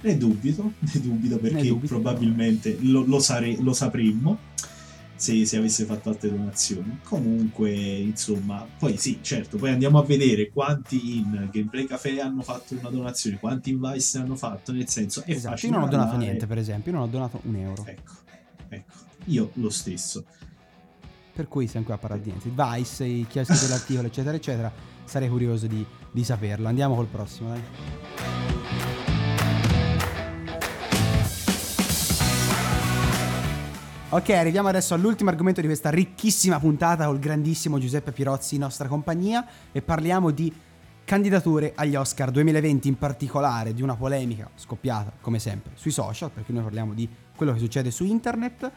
Ne 0.00 0.18
dubito 0.18 0.72
ne 0.78 1.00
dubito 1.00 1.38
perché 1.38 1.62
ne 1.62 1.68
dubito, 1.68 1.94
probabilmente 1.94 2.76
lo, 2.80 3.04
lo, 3.04 3.18
sare, 3.20 3.56
lo 3.60 3.72
sapremmo 3.72 4.38
se, 5.16 5.46
se, 5.46 5.56
avesse 5.56 5.84
fatto 5.84 6.08
altre 6.08 6.30
donazioni. 6.30 6.98
Comunque, 7.02 7.70
insomma, 7.70 8.66
poi 8.78 8.96
sì, 8.96 9.18
certo, 9.22 9.56
poi 9.56 9.70
andiamo 9.70 9.98
a 9.98 10.04
vedere 10.04 10.50
quanti 10.50 11.18
in 11.18 11.48
Gameplay 11.50 11.86
Café 11.86 12.20
hanno 12.20 12.42
fatto 12.42 12.74
una 12.74 12.90
donazione, 12.90 13.38
quanti 13.38 13.70
in 13.70 13.80
Vice 13.80 14.18
hanno 14.18 14.36
fatto, 14.36 14.72
nel 14.72 14.88
senso 14.88 15.22
è 15.24 15.30
esatto, 15.30 15.54
facile. 15.54 15.72
Io 15.72 15.78
non 15.78 15.88
ho 15.88 15.90
donato 15.90 16.16
niente, 16.16 16.46
per 16.46 16.58
esempio, 16.58 16.92
io 16.92 16.98
non 16.98 17.06
ho 17.06 17.10
donato 17.10 17.40
un 17.44 17.56
euro. 17.56 17.84
Ecco, 17.86 18.12
ecco, 18.68 18.94
io 19.26 19.50
lo 19.54 19.70
stesso. 19.70 20.24
Per 21.32 21.48
cui 21.48 21.66
siamo 21.66 21.84
qui 21.84 21.94
a 21.94 21.98
parlare 21.98 22.22
di 22.22 22.30
niente. 22.30 22.50
Vice, 22.54 23.04
i 23.04 23.26
chioschi 23.28 23.58
dell'articolo, 23.58 24.06
eccetera, 24.06 24.36
eccetera. 24.36 24.72
Sarei 25.04 25.28
curioso 25.28 25.66
di, 25.66 25.84
di 26.12 26.22
saperlo. 26.22 26.68
Andiamo 26.68 26.94
col 26.94 27.06
prossimo, 27.06 27.48
dai. 27.48 28.33
Ok, 34.14 34.30
arriviamo 34.30 34.68
adesso 34.68 34.94
all'ultimo 34.94 35.30
argomento 35.30 35.60
di 35.60 35.66
questa 35.66 35.90
ricchissima 35.90 36.60
puntata 36.60 37.06
col 37.06 37.18
grandissimo 37.18 37.80
Giuseppe 37.80 38.12
Pirozzi 38.12 38.54
in 38.54 38.60
nostra 38.60 38.86
compagnia 38.86 39.44
e 39.72 39.82
parliamo 39.82 40.30
di 40.30 40.54
candidature 41.04 41.72
agli 41.74 41.96
Oscar 41.96 42.30
2020, 42.30 42.86
in 42.86 42.96
particolare 42.96 43.74
di 43.74 43.82
una 43.82 43.96
polemica 43.96 44.48
scoppiata, 44.54 45.14
come 45.20 45.40
sempre, 45.40 45.72
sui 45.74 45.90
social, 45.90 46.30
perché 46.30 46.52
noi 46.52 46.62
parliamo 46.62 46.94
di 46.94 47.08
quello 47.34 47.54
che 47.54 47.58
succede 47.58 47.90
su 47.90 48.04
internet, 48.04 48.70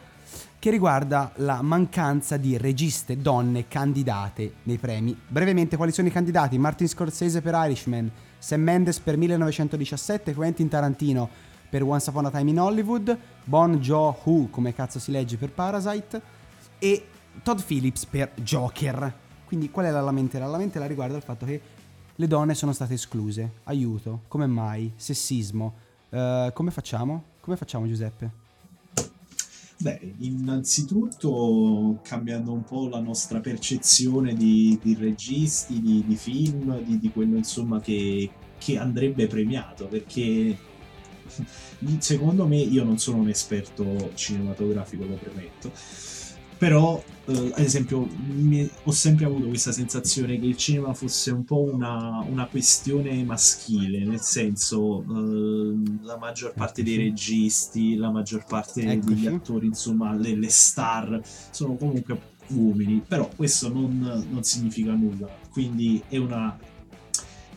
che 0.58 0.72
riguarda 0.72 1.32
la 1.36 1.62
mancanza 1.62 2.38
di 2.38 2.58
registe 2.58 3.18
donne 3.18 3.68
candidate 3.68 4.54
nei 4.64 4.80
premi. 4.80 5.16
Brevemente, 5.28 5.78
quali 5.78 5.92
sono 5.92 6.08
i 6.08 6.12
candidati? 6.12 6.58
Martin 6.58 6.88
Scorsese 6.88 7.42
per 7.42 7.54
Irishman, 7.54 8.10
Sam 8.40 8.62
Mendes 8.62 8.98
per 8.98 9.18
1917, 9.18 10.34
Quentin 10.34 10.68
Tarantino 10.68 11.30
per 11.70 11.84
Once 11.84 12.10
Upon 12.10 12.26
a 12.26 12.32
Time 12.32 12.50
in 12.50 12.60
Hollywood, 12.60 13.18
Bon 13.44 13.76
Jo-Ho, 13.78 14.50
come 14.50 14.74
cazzo 14.74 15.00
si 15.00 15.12
legge, 15.12 15.38
per 15.38 15.52
Parasite, 15.52 16.22
e 16.80 17.08
Todd 17.44 17.60
Phillips 17.60 18.06
per 18.06 18.32
Joker. 18.36 19.14
Quindi 19.46 19.70
qual 19.70 19.86
è 19.86 19.92
la 19.92 20.02
lamentela? 20.02 20.46
La 20.46 20.52
lamentela 20.52 20.86
riguarda 20.86 21.16
il 21.16 21.24
fatto 21.24 21.46
che 21.46 21.62
le 22.16 22.28
donne 22.28 22.54
sono 22.56 22.74
state 22.74 22.96
escluse. 22.96 23.52
Aiuto, 23.66 24.22
come 24.28 24.48
mai? 24.48 24.92
Sessismo. 24.96 25.86
Uh, 26.10 26.52
come 26.54 26.72
facciamo? 26.72 27.24
Come 27.42 27.58
facciamo 27.58 27.86
Giuseppe? 27.86 28.46
Beh, 29.80 30.16
innanzitutto 30.20 32.00
cambiando 32.02 32.52
un 32.52 32.64
po' 32.64 32.88
la 32.88 33.00
nostra 33.00 33.40
percezione 33.40 34.34
di, 34.34 34.80
di 34.82 34.96
registi, 34.96 35.80
di, 35.80 36.04
di 36.06 36.16
film, 36.16 36.84
di, 36.84 36.98
di, 36.98 37.12
quello 37.12 37.38
insomma 37.38 37.80
che, 37.80 38.28
che 38.58 38.78
andrebbe 38.80 39.28
premiato, 39.28 39.86
perché 39.86 40.58
secondo 42.00 42.46
me 42.48 42.58
io 42.58 42.84
non 42.84 42.98
sono 42.98 43.18
un 43.18 43.30
esperto 43.30 44.12
cinematografico, 44.16 45.06
lo 45.06 45.16
premetto. 45.16 45.72
Però, 46.58 47.02
eh, 47.26 47.52
ad 47.54 47.64
esempio, 47.64 48.08
mi, 48.30 48.68
ho 48.84 48.92
sempre 48.92 49.26
avuto 49.26 49.48
questa 49.48 49.72
sensazione 49.72 50.40
che 50.40 50.48
il 50.48 50.58
cinema 50.58 50.92
fosse 50.94 51.30
un 51.30 51.44
po' 51.44 51.62
una, 51.72 52.26
una 52.28 52.48
questione 52.48 53.24
maschile, 53.24 54.04
nel 54.04 54.22
senso 54.22 55.02
eh, 55.04 55.76
la 56.02 56.18
maggior 56.18 56.54
parte 56.56 56.82
dei 56.82 56.98
registi, 56.98 57.96
la 57.96 58.10
maggior 58.10 58.44
parte 58.46 58.82
Eccoci. 58.82 59.14
degli 59.14 59.28
attori, 59.28 59.68
insomma, 59.68 60.16
le, 60.16 60.36
le, 60.36 60.50
star 60.50 61.22
sono 61.52 61.76
comunque 61.76 62.20
uomini, 62.48 63.04
però 63.08 63.30
questo 63.36 63.72
non, 63.72 64.26
non 64.32 64.44
significa 64.44 64.94
nulla, 64.94 65.30
quindi 65.52 66.02
è 66.08 66.18
una 66.18 66.58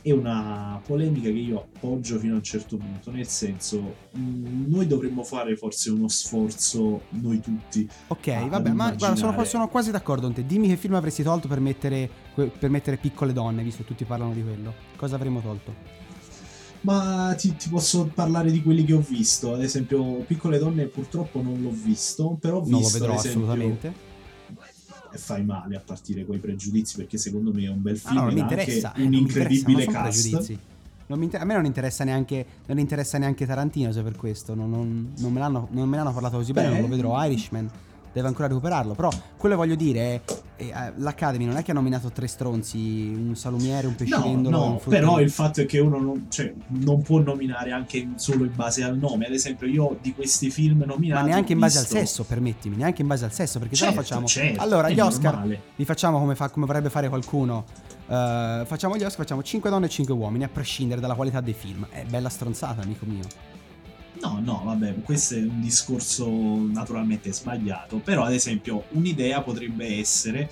è 0.02 0.12
una 0.12 0.80
polemica 0.84 1.28
che 1.28 1.36
io 1.36 1.58
appoggio 1.58 2.18
fino 2.18 2.34
a 2.34 2.36
un 2.36 2.42
certo 2.42 2.76
punto, 2.76 3.10
nel 3.10 3.26
senso 3.26 3.94
mh, 4.12 4.64
noi 4.68 4.86
dovremmo 4.86 5.22
fare 5.22 5.56
forse 5.56 5.90
uno 5.90 6.08
sforzo, 6.08 7.02
noi 7.10 7.40
tutti. 7.40 7.88
Ok, 8.08 8.48
vabbè, 8.48 8.70
ma 8.70 8.92
guarda, 8.92 9.16
sono, 9.16 9.44
sono, 9.44 9.68
quasi 9.68 9.90
d'accordo 9.90 10.26
con 10.26 10.34
te. 10.34 10.46
Dimmi 10.46 10.68
che 10.68 10.76
film 10.76 10.94
avresti 10.94 11.22
tolto 11.22 11.48
per 11.48 11.60
mettere, 11.60 12.08
per 12.34 12.70
mettere 12.70 12.96
piccole 12.96 13.32
donne, 13.32 13.62
visto 13.62 13.82
che 13.82 13.88
tutti 13.88 14.04
parlano 14.04 14.32
di 14.32 14.42
quello. 14.42 14.72
Cosa 14.96 15.16
avremmo 15.16 15.40
tolto? 15.40 15.98
Ma 16.82 17.34
ti, 17.36 17.54
ti, 17.56 17.68
posso 17.68 18.10
parlare 18.14 18.50
di 18.50 18.62
quelli 18.62 18.84
che 18.84 18.94
ho 18.94 19.04
visto. 19.06 19.52
Ad 19.52 19.62
esempio, 19.62 20.02
Piccole 20.26 20.58
Donne 20.58 20.86
purtroppo 20.86 21.42
non 21.42 21.60
l'ho 21.60 21.70
visto, 21.70 22.38
però 22.40 22.56
ho 22.56 22.62
visto... 22.62 22.72
Non 22.72 22.80
lo 22.80 22.88
vedrò 22.88 23.14
esempio, 23.14 23.42
assolutamente 23.42 24.08
e 25.12 25.18
fai 25.18 25.44
male 25.44 25.76
a 25.76 25.80
partire 25.84 26.24
quei 26.24 26.38
pregiudizi 26.38 26.96
perché 26.96 27.18
secondo 27.18 27.52
me 27.52 27.64
è 27.64 27.68
un 27.68 27.82
bel 27.82 27.98
film 27.98 28.16
ah, 28.16 28.20
no, 28.20 28.24
non 28.26 28.34
mi 28.34 28.40
interessa, 28.40 28.92
un 28.96 29.14
incredibile 29.14 29.86
cast 29.86 30.58
Inter- 31.12 31.42
a 31.42 31.44
me 31.44 31.54
non 31.54 31.64
interessa, 31.64 32.04
neanche, 32.04 32.46
non 32.66 32.78
interessa 32.78 33.18
neanche 33.18 33.44
Tarantino 33.44 33.90
se 33.90 34.00
per 34.02 34.14
questo 34.14 34.54
non, 34.54 34.70
non, 34.70 35.12
non, 35.18 35.32
me, 35.32 35.40
l'hanno, 35.40 35.66
non 35.72 35.88
me 35.88 35.96
l'hanno 35.96 36.12
parlato 36.12 36.36
così 36.36 36.52
Beh. 36.52 36.62
bene 36.62 36.72
non 36.74 36.82
lo 36.82 36.88
vedrò 36.88 37.24
Irishman 37.24 37.68
deve 38.12 38.28
ancora 38.28 38.48
recuperarlo. 38.48 38.94
Però 38.94 39.10
quello 39.36 39.54
che 39.54 39.60
voglio 39.60 39.74
dire 39.74 40.00
è, 40.00 40.20
eh, 40.56 40.92
l'Academy 40.96 41.44
non 41.44 41.56
è 41.56 41.62
che 41.62 41.70
ha 41.70 41.74
nominato 41.74 42.10
tre 42.10 42.26
stronzi, 42.26 43.12
un 43.14 43.34
salumiere, 43.34 43.86
un 43.86 43.94
pescivendolo. 43.94 44.56
No, 44.56 44.64
no 44.64 44.80
però 44.86 45.20
il 45.20 45.30
fatto 45.30 45.60
è 45.60 45.66
che 45.66 45.78
uno 45.78 45.98
non, 45.98 46.26
cioè, 46.28 46.52
non, 46.68 47.02
può 47.02 47.20
nominare 47.20 47.72
anche 47.72 48.10
solo 48.16 48.44
in 48.44 48.54
base 48.54 48.82
al 48.82 48.96
nome. 48.96 49.26
Ad 49.26 49.32
esempio, 49.32 49.66
io 49.66 49.96
di 50.00 50.12
questi 50.14 50.50
film 50.50 50.84
nominati. 50.84 51.22
Ma 51.22 51.28
neanche 51.28 51.52
in 51.52 51.58
base 51.58 51.80
visto... 51.80 51.96
al 51.96 52.00
sesso, 52.02 52.24
permettimi, 52.24 52.76
neanche 52.76 53.02
in 53.02 53.08
base 53.08 53.24
al 53.24 53.32
sesso, 53.32 53.58
perché 53.58 53.74
certo, 53.74 53.92
se 53.92 53.98
no 53.98 54.02
facciamo. 54.02 54.26
Certo, 54.26 54.62
allora, 54.62 54.90
gli 54.90 55.00
Oscar 55.00 55.34
normale. 55.34 55.62
li 55.76 55.84
facciamo 55.84 56.18
come, 56.18 56.34
fa, 56.34 56.48
come 56.48 56.66
vorrebbe 56.66 56.90
fare 56.90 57.08
qualcuno. 57.08 57.64
Uh, 58.06 58.64
facciamo 58.64 58.96
gli 58.96 59.04
Oscar, 59.04 59.20
facciamo 59.20 59.42
5 59.42 59.70
donne 59.70 59.86
e 59.86 59.88
5 59.88 60.12
uomini, 60.12 60.42
a 60.44 60.48
prescindere 60.48 61.00
dalla 61.00 61.14
qualità 61.14 61.40
dei 61.40 61.54
film. 61.54 61.86
È 61.88 62.04
bella 62.04 62.28
stronzata, 62.28 62.82
amico 62.82 63.06
mio. 63.06 63.24
No, 64.40 64.62
vabbè, 64.64 65.02
questo 65.02 65.34
è 65.34 65.42
un 65.42 65.60
discorso 65.60 66.28
naturalmente 66.72 67.32
sbagliato, 67.32 67.98
però 67.98 68.24
ad 68.24 68.32
esempio 68.32 68.84
un'idea 68.90 69.42
potrebbe 69.42 69.98
essere 69.98 70.50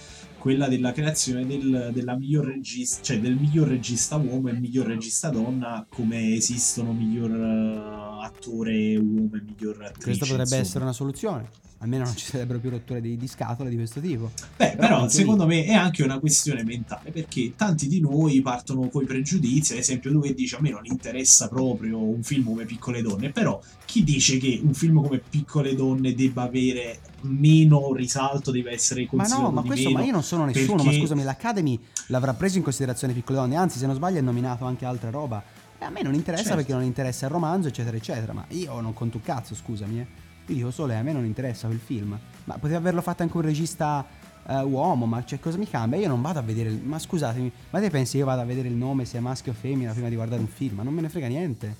quella 0.49 0.67
della 0.67 0.93
creazione 0.93 1.47
del, 1.47 1.91
della 1.93 2.17
miglior 2.17 2.47
regista, 2.47 3.03
cioè 3.03 3.21
del 3.21 3.37
miglior 3.37 3.69
regista 3.69 4.17
uomo 4.17 4.49
e 4.49 4.55
miglior 4.55 4.87
regista 4.87 5.29
donna, 5.29 5.85
come 5.87 6.33
esistono 6.33 6.95
miglior 6.95 7.31
uh, 7.31 8.23
attore 8.23 8.97
uomo 8.97 9.29
e 9.35 9.43
miglior 9.43 9.75
attrice. 9.83 10.01
Questa 10.01 10.25
potrebbe 10.25 10.43
insomma. 10.43 10.63
essere 10.63 10.85
una 10.85 10.93
soluzione 10.95 11.49
almeno 11.81 12.05
non 12.05 12.17
ci 12.17 12.25
sarebbero 12.25 12.59
più 12.59 12.71
rotture 12.71 13.01
di, 13.01 13.17
di 13.17 13.27
scatole 13.29 13.71
di 13.71 13.77
questo 13.77 14.01
tipo. 14.01 14.31
Beh, 14.57 14.75
però, 14.77 14.77
però 14.77 15.09
secondo 15.09 15.47
lì... 15.47 15.57
me 15.57 15.65
è 15.67 15.75
anche 15.75 16.03
una 16.03 16.19
questione 16.19 16.65
mentale, 16.65 17.11
perché 17.11 17.53
tanti 17.57 17.87
di 17.87 18.01
noi 18.01 18.41
partono 18.41 18.89
con 18.89 19.03
i 19.03 19.07
pregiudizi, 19.07 19.73
ad 19.73 19.79
esempio 19.79 20.11
lui 20.11 20.35
dice 20.35 20.57
a 20.57 20.61
me 20.61 20.71
non 20.71 20.85
interessa 20.85 21.49
proprio 21.49 22.03
un 22.03 22.23
film 22.23 22.45
come 22.45 22.65
Piccole 22.65 23.03
Donne, 23.03 23.31
però 23.31 23.61
chi 23.85 24.03
dice 24.03 24.39
che 24.39 24.61
un 24.63 24.75
film 24.75 25.01
come 25.03 25.19
Piccole 25.19 25.75
Donne 25.75 26.15
debba 26.15 26.43
avere 26.43 27.01
meno 27.23 27.93
risalto, 27.95 28.51
deve 28.51 28.73
essere 28.73 29.07
considerato 29.07 29.51
Ma 29.51 29.55
no, 29.55 29.55
ma 29.61 29.67
questo, 29.67 29.91
ma 29.91 30.03
io 30.03 30.13
non 30.13 30.23
sono 30.23 30.38
nessuno, 30.45 30.83
perché... 30.83 30.93
ma 30.93 30.99
scusami, 30.99 31.23
l'Academy 31.23 31.81
l'avrà 32.09 32.35
preso 32.35 32.59
in 32.59 32.63
considerazione 32.63 33.13
Piccole 33.13 33.39
Donne, 33.39 33.57
anzi 33.57 33.79
se 33.79 33.87
non 33.87 33.95
sbaglio 33.95 34.19
è 34.19 34.23
nominato 34.23 34.65
anche 34.65 34.85
altra 34.85 35.11
roba. 35.11 35.43
E 35.79 35.85
a 35.85 35.91
me 35.91 36.03
non 36.03 36.15
interessa 36.15 36.43
certo. 36.43 36.59
perché 36.59 36.73
non 36.73 36.83
interessa 36.83 37.27
il 37.27 37.33
romanzo, 37.33 37.69
eccetera, 37.69 37.97
eccetera, 37.97 38.33
ma 38.33 38.45
io 38.49 38.81
non 38.81 38.93
conto 38.95 39.19
un 39.19 39.23
cazzo, 39.23 39.55
scusami, 39.55 40.01
eh. 40.01 40.07
Io 40.47 40.55
dico 40.55 40.71
solo, 40.71 40.95
a 40.95 41.03
me 41.03 41.13
non 41.13 41.25
interessa 41.25 41.67
quel 41.67 41.79
film. 41.79 42.19
Ma 42.45 42.59
poteva 42.59 42.79
averlo 42.79 43.03
fatto 43.03 43.23
anche 43.23 43.37
un 43.37 43.43
regista 43.43 44.05
uh, 44.49 44.67
uomo, 44.67 45.07
ma 45.07 45.25
cioè, 45.25 45.39
cosa 45.39 45.59
mi 45.59 45.69
cambia? 45.69 45.99
Io 45.99 46.09
non 46.09 46.21
vado 46.21 46.39
a 46.39 46.43
vedere. 46.43 46.71
Il... 46.71 46.81
Ma 46.83 46.99
scusatemi, 46.99 47.51
ma 47.71 47.81
te 47.81 47.91
pensi 47.91 48.13
che 48.13 48.19
io 48.19 48.25
vado 48.25 48.41
a 48.41 48.45
vedere 48.45 48.69
il 48.69 48.75
nome 48.75 49.05
se 49.05 49.19
è 49.19 49.21
maschio 49.21 49.53
o 49.53 49.55
femmina 49.55 49.93
prima 49.93 50.09
di 50.09 50.15
guardare 50.15 50.41
un 50.41 50.49
film? 50.49 50.77
Ma 50.77 50.83
non 50.83 50.95
me 50.95 51.03
ne 51.03 51.09
frega 51.09 51.27
niente. 51.27 51.77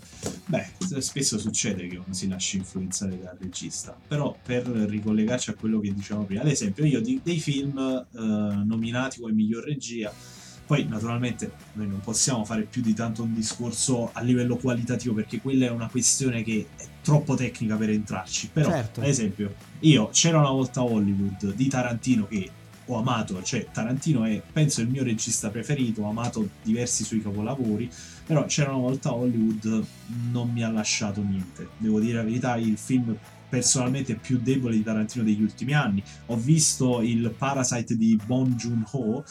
Beh, 0.47 0.67
spesso 1.01 1.39
succede 1.39 1.87
che 1.87 1.97
uno 1.97 2.13
si 2.13 2.29
lasci 2.29 2.59
influenzare 2.59 3.19
dal 3.21 3.37
regista. 3.41 3.97
Però 4.07 4.37
per 4.43 4.67
ricollegarci 4.67 5.51
a 5.51 5.55
quello 5.55 5.81
che 5.81 5.93
dicevamo 5.93 6.25
prima, 6.25 6.43
ad 6.43 6.49
esempio, 6.49 6.85
io 6.85 7.01
di, 7.01 7.21
dei 7.23 7.39
film 7.39 7.77
uh, 7.77 8.19
nominati 8.65 9.21
come 9.21 9.33
miglior 9.33 9.65
regia 9.65 10.13
poi 10.69 10.87
naturalmente 10.87 11.51
noi 11.73 11.87
non 11.89 12.01
possiamo 12.01 12.45
fare 12.45 12.65
più 12.65 12.83
di 12.83 12.93
tanto 12.93 13.23
un 13.23 13.33
discorso 13.33 14.11
a 14.13 14.21
livello 14.21 14.57
qualitativo 14.57 15.15
perché 15.15 15.41
quella 15.41 15.65
è 15.65 15.71
una 15.71 15.89
questione 15.89 16.43
che 16.43 16.67
è 16.77 16.85
troppo 17.01 17.35
tecnica 17.37 17.77
per 17.77 17.89
entrarci. 17.89 18.51
Però, 18.53 18.69
certo. 18.69 19.01
ad 19.01 19.07
esempio, 19.07 19.55
io 19.79 20.11
c'era 20.13 20.39
una 20.39 20.51
volta 20.51 20.83
Hollywood 20.83 21.55
di 21.55 21.69
Tarantino 21.69 22.27
che 22.27 22.51
ho 22.89 22.99
amato, 22.99 23.43
cioè 23.43 23.67
Tarantino 23.71 24.25
è 24.25 24.43
penso 24.53 24.81
il 24.81 24.89
mio 24.89 25.03
regista 25.03 25.51
preferito, 25.51 26.03
ho 26.03 26.09
amato 26.09 26.49
diversi 26.63 27.05
suoi 27.05 27.23
capolavori, 27.23 27.91
però 28.27 28.45
c'era 28.47 28.71
una 28.71 28.81
volta 28.81 29.15
Hollywood 29.15 29.85
non 30.31 30.51
mi 30.51 30.63
ha 30.63 30.71
lasciato 30.71 31.23
niente. 31.23 31.69
Devo 31.79 32.01
dire 32.01 32.17
la 32.17 32.25
verità, 32.25 32.57
il 32.57 32.77
film 32.77 33.17
personalmente 33.49 34.15
più 34.15 34.39
debole 34.43 34.77
di 34.77 34.83
Tarantino 34.83 35.25
degli 35.25 35.43
ultimi 35.43 35.75
anni. 35.75 36.03
Ho 36.27 36.37
visto 36.37 37.01
il 37.03 37.35
Parasite 37.37 37.97
di 37.97 38.19
Bong 38.25 38.55
Joon-ho 38.55 39.25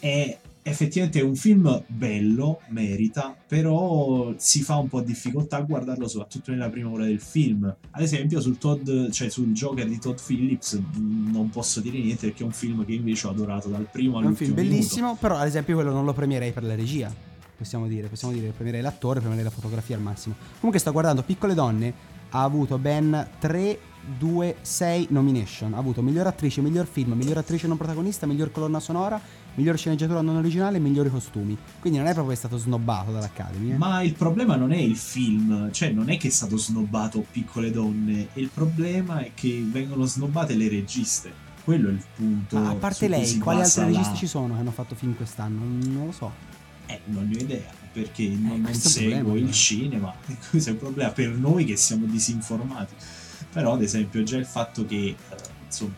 e 0.00 0.38
effettivamente 0.68 1.20
è 1.20 1.22
un 1.22 1.36
film 1.36 1.80
bello, 1.86 2.60
merita, 2.70 3.36
però 3.46 4.34
si 4.36 4.62
fa 4.62 4.76
un 4.78 4.88
po' 4.88 5.00
difficoltà 5.00 5.58
a 5.58 5.60
guardarlo 5.60 6.08
soprattutto 6.08 6.50
nella 6.50 6.68
prima 6.68 6.90
ora 6.90 7.04
del 7.04 7.20
film. 7.20 7.72
Ad 7.90 8.02
esempio 8.02 8.40
sul 8.40 8.58
Todd, 8.58 9.10
cioè 9.10 9.28
sul 9.28 9.52
Joker 9.52 9.86
di 9.86 10.00
Todd 10.00 10.18
Phillips 10.18 10.80
non 10.96 11.50
posso 11.50 11.80
dire 11.80 11.98
niente 11.98 12.26
perché 12.26 12.42
è 12.42 12.46
un 12.46 12.52
film 12.52 12.84
che 12.84 12.94
invece 12.94 13.28
ho 13.28 13.30
adorato 13.30 13.68
dal 13.68 13.88
primo 13.90 14.14
È 14.14 14.18
un 14.18 14.24
all'ultimo 14.24 14.54
film 14.54 14.68
bellissimo, 14.68 15.06
minuto. 15.06 15.20
però 15.20 15.36
ad 15.36 15.46
esempio 15.46 15.76
quello 15.76 15.92
non 15.92 16.04
lo 16.04 16.12
premierei 16.12 16.50
per 16.50 16.64
la 16.64 16.74
regia. 16.74 17.14
Possiamo 17.56 17.86
dire, 17.86 18.08
possiamo 18.08 18.34
dire, 18.34 18.50
premierei 18.50 18.82
l'attore, 18.82 19.20
premierei 19.20 19.44
la 19.44 19.50
fotografia 19.50 19.94
al 19.94 20.02
massimo. 20.02 20.34
Comunque 20.56 20.80
sto 20.80 20.90
guardando 20.90 21.22
Piccole 21.22 21.54
Donne, 21.54 21.94
ha 22.30 22.42
avuto 22.42 22.76
ben 22.76 23.28
3, 23.38 23.78
2, 24.18 24.56
6 24.60 25.06
nomination. 25.10 25.74
Ha 25.74 25.78
avuto 25.78 26.02
miglior 26.02 26.26
attrice, 26.26 26.60
miglior 26.60 26.86
film, 26.86 27.12
miglior 27.12 27.38
attrice 27.38 27.66
non 27.68 27.76
protagonista, 27.76 28.26
miglior 28.26 28.50
colonna 28.50 28.80
sonora, 28.80 29.18
miglior 29.56 29.76
sceneggiatura 29.76 30.20
non 30.20 30.36
originale 30.36 30.76
e 30.76 30.80
migliori 30.80 31.10
costumi. 31.10 31.56
Quindi 31.80 31.98
non 31.98 32.08
è 32.08 32.14
proprio 32.14 32.36
stato 32.36 32.56
snobbato 32.56 33.12
dall'Academy. 33.12 33.72
Eh? 33.72 33.76
Ma 33.76 34.02
il 34.02 34.14
problema 34.14 34.56
non 34.56 34.72
è 34.72 34.78
il 34.78 34.96
film, 34.96 35.70
cioè 35.72 35.90
non 35.90 36.08
è 36.08 36.16
che 36.16 36.28
è 36.28 36.30
stato 36.30 36.56
snobbato 36.56 37.24
Piccole 37.30 37.70
Donne, 37.70 38.28
il 38.34 38.50
problema 38.52 39.20
è 39.20 39.32
che 39.34 39.64
vengono 39.70 40.04
snobbate 40.04 40.54
le 40.54 40.68
registe. 40.68 41.44
Quello 41.64 41.88
è 41.88 41.92
il 41.92 42.04
punto. 42.14 42.58
Ma 42.58 42.70
a 42.70 42.74
parte 42.74 43.08
lei, 43.08 43.38
quali 43.38 43.60
altri 43.60 43.80
la- 43.80 43.86
registi 43.88 44.16
ci 44.16 44.26
sono 44.26 44.54
che 44.54 44.60
hanno 44.60 44.70
fatto 44.70 44.94
film 44.94 45.16
quest'anno? 45.16 45.60
Non 45.64 46.06
lo 46.06 46.12
so. 46.12 46.32
Eh, 46.86 47.00
non 47.06 47.28
ne 47.28 47.36
ho 47.36 47.40
idea, 47.40 47.70
perché 47.92 48.28
non, 48.28 48.60
non 48.60 48.66
un 48.66 48.74
seguo 48.74 49.10
problema, 49.10 49.32
il 49.32 49.38
allora. 49.38 49.52
cinema. 49.52 50.14
Questo 50.50 50.70
è 50.70 50.72
un 50.72 50.78
problema 50.78 51.10
per 51.10 51.30
noi 51.30 51.64
che 51.64 51.76
siamo 51.76 52.06
disinformati. 52.06 52.94
Però, 53.52 53.72
ad 53.72 53.82
esempio, 53.82 54.22
già 54.22 54.36
il 54.36 54.46
fatto 54.46 54.84
che 54.84 55.06
eh, 55.06 55.16
insomma 55.64 55.94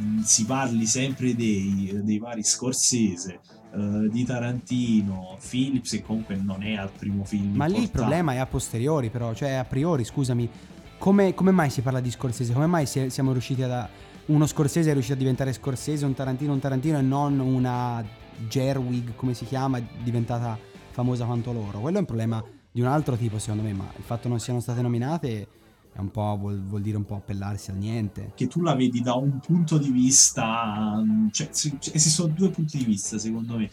mh, 0.00 0.20
si 0.22 0.44
parli 0.44 0.86
sempre 0.86 1.34
dei, 1.34 2.00
dei 2.02 2.18
vari 2.18 2.42
Scorsese, 2.42 3.40
eh, 3.72 4.08
di 4.10 4.24
Tarantino, 4.24 5.36
Phillips, 5.48 5.90
che 5.90 6.02
comunque 6.02 6.36
non 6.36 6.62
è 6.62 6.74
al 6.74 6.90
primo 6.90 7.24
film. 7.24 7.56
Ma 7.56 7.66
lì 7.66 7.82
il 7.82 7.90
problema 7.90 8.32
è 8.32 8.38
a 8.38 8.46
posteriori, 8.46 9.10
però, 9.10 9.34
cioè 9.34 9.52
a 9.52 9.64
priori, 9.64 10.04
scusami, 10.04 10.48
come, 10.98 11.34
come 11.34 11.50
mai 11.50 11.70
si 11.70 11.80
parla 11.80 12.00
di 12.00 12.10
Scorsese? 12.10 12.52
Come 12.52 12.66
mai 12.66 12.86
si- 12.86 13.10
siamo 13.10 13.32
riusciti 13.32 13.62
a... 13.62 13.88
Uno 14.26 14.46
Scorsese 14.46 14.90
è 14.90 14.92
riuscito 14.92 15.16
a 15.16 15.18
diventare 15.18 15.52
Scorsese, 15.52 16.04
un 16.04 16.14
Tarantino 16.14 16.52
un 16.52 16.60
Tarantino 16.60 16.98
e 16.98 17.02
non 17.02 17.38
una 17.40 18.04
Gerwig, 18.48 19.14
come 19.16 19.34
si 19.34 19.44
chiama, 19.44 19.80
diventata 20.02 20.58
famosa 20.90 21.24
quanto 21.24 21.52
loro? 21.52 21.80
Quello 21.80 21.96
è 21.96 22.00
un 22.00 22.06
problema 22.06 22.44
di 22.70 22.80
un 22.80 22.86
altro 22.86 23.16
tipo, 23.16 23.38
secondo 23.38 23.62
me, 23.62 23.72
ma 23.72 23.90
il 23.96 24.04
fatto 24.04 24.28
non 24.28 24.38
siano 24.38 24.60
state 24.60 24.82
nominate 24.82 25.48
vuol, 26.36 26.62
vuol 26.62 26.82
dire 26.82 26.96
un 26.96 27.04
po' 27.04 27.16
appellarsi 27.16 27.70
al 27.70 27.76
niente. 27.76 28.32
che 28.34 28.46
tu 28.46 28.62
la 28.62 28.74
vedi 28.74 29.00
da 29.00 29.14
un 29.14 29.38
punto 29.40 29.78
di 29.78 29.90
vista, 29.90 31.02
mm, 31.02 31.28
cioè, 31.30 31.48
se- 31.50 31.76
cioè, 31.78 32.28
due 32.30 32.50
punti 32.50 32.78
di 32.78 32.84
vista 32.84 33.18
secondo 33.18 33.56
me. 33.56 33.68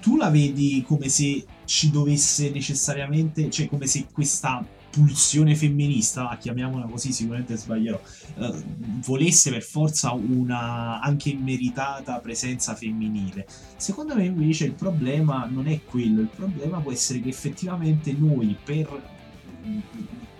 Tu 0.00 0.16
la 0.16 0.30
vedi 0.30 0.84
come 0.86 1.08
se 1.08 1.44
ci 1.64 1.90
dovesse 1.90 2.50
necessariamente, 2.50 3.50
cioè 3.50 3.68
come 3.68 3.86
se 3.86 4.06
questa 4.12 4.64
pulsione 4.90 5.54
femminista, 5.54 6.36
chiamiamola 6.40 6.86
così, 6.86 7.12
sicuramente 7.12 7.56
sbaglierò, 7.56 8.00
eh, 8.38 8.64
volesse 9.04 9.50
per 9.50 9.62
forza 9.62 10.12
una 10.12 11.00
anche 11.00 11.30
immeritata 11.30 12.18
presenza 12.20 12.74
femminile. 12.74 13.46
Secondo 13.76 14.14
me 14.14 14.24
invece 14.24 14.64
il 14.64 14.72
problema 14.72 15.46
non 15.46 15.68
è 15.68 15.82
quello, 15.84 16.20
il 16.20 16.30
problema 16.34 16.78
può 16.80 16.90
essere 16.92 17.20
che 17.20 17.28
effettivamente 17.28 18.12
noi 18.12 18.56
per 18.64 19.16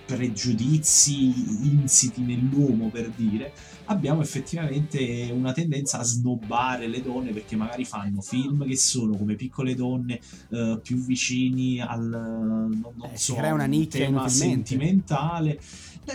pregiudizi 0.08 1.66
insiti 1.66 2.22
nell'uomo 2.22 2.88
per 2.88 3.10
dire 3.14 3.52
abbiamo 3.84 4.22
effettivamente 4.22 5.28
una 5.30 5.52
tendenza 5.52 5.98
a 5.98 6.02
snobbare 6.02 6.86
le 6.88 7.02
donne 7.02 7.32
perché 7.32 7.56
magari 7.56 7.84
fanno 7.84 8.22
film 8.22 8.66
che 8.66 8.76
sono 8.76 9.16
come 9.18 9.34
piccole 9.34 9.74
donne 9.74 10.18
eh, 10.48 10.80
più 10.82 10.96
vicini 11.04 11.80
al 11.80 12.08
non, 12.08 12.80
non 12.80 13.10
Eh, 13.12 13.18
so, 13.18 13.34
crea 13.34 13.52
una 13.52 13.66
nicchia 13.66 14.06
tema 14.06 14.26
sentimentale 14.28 15.60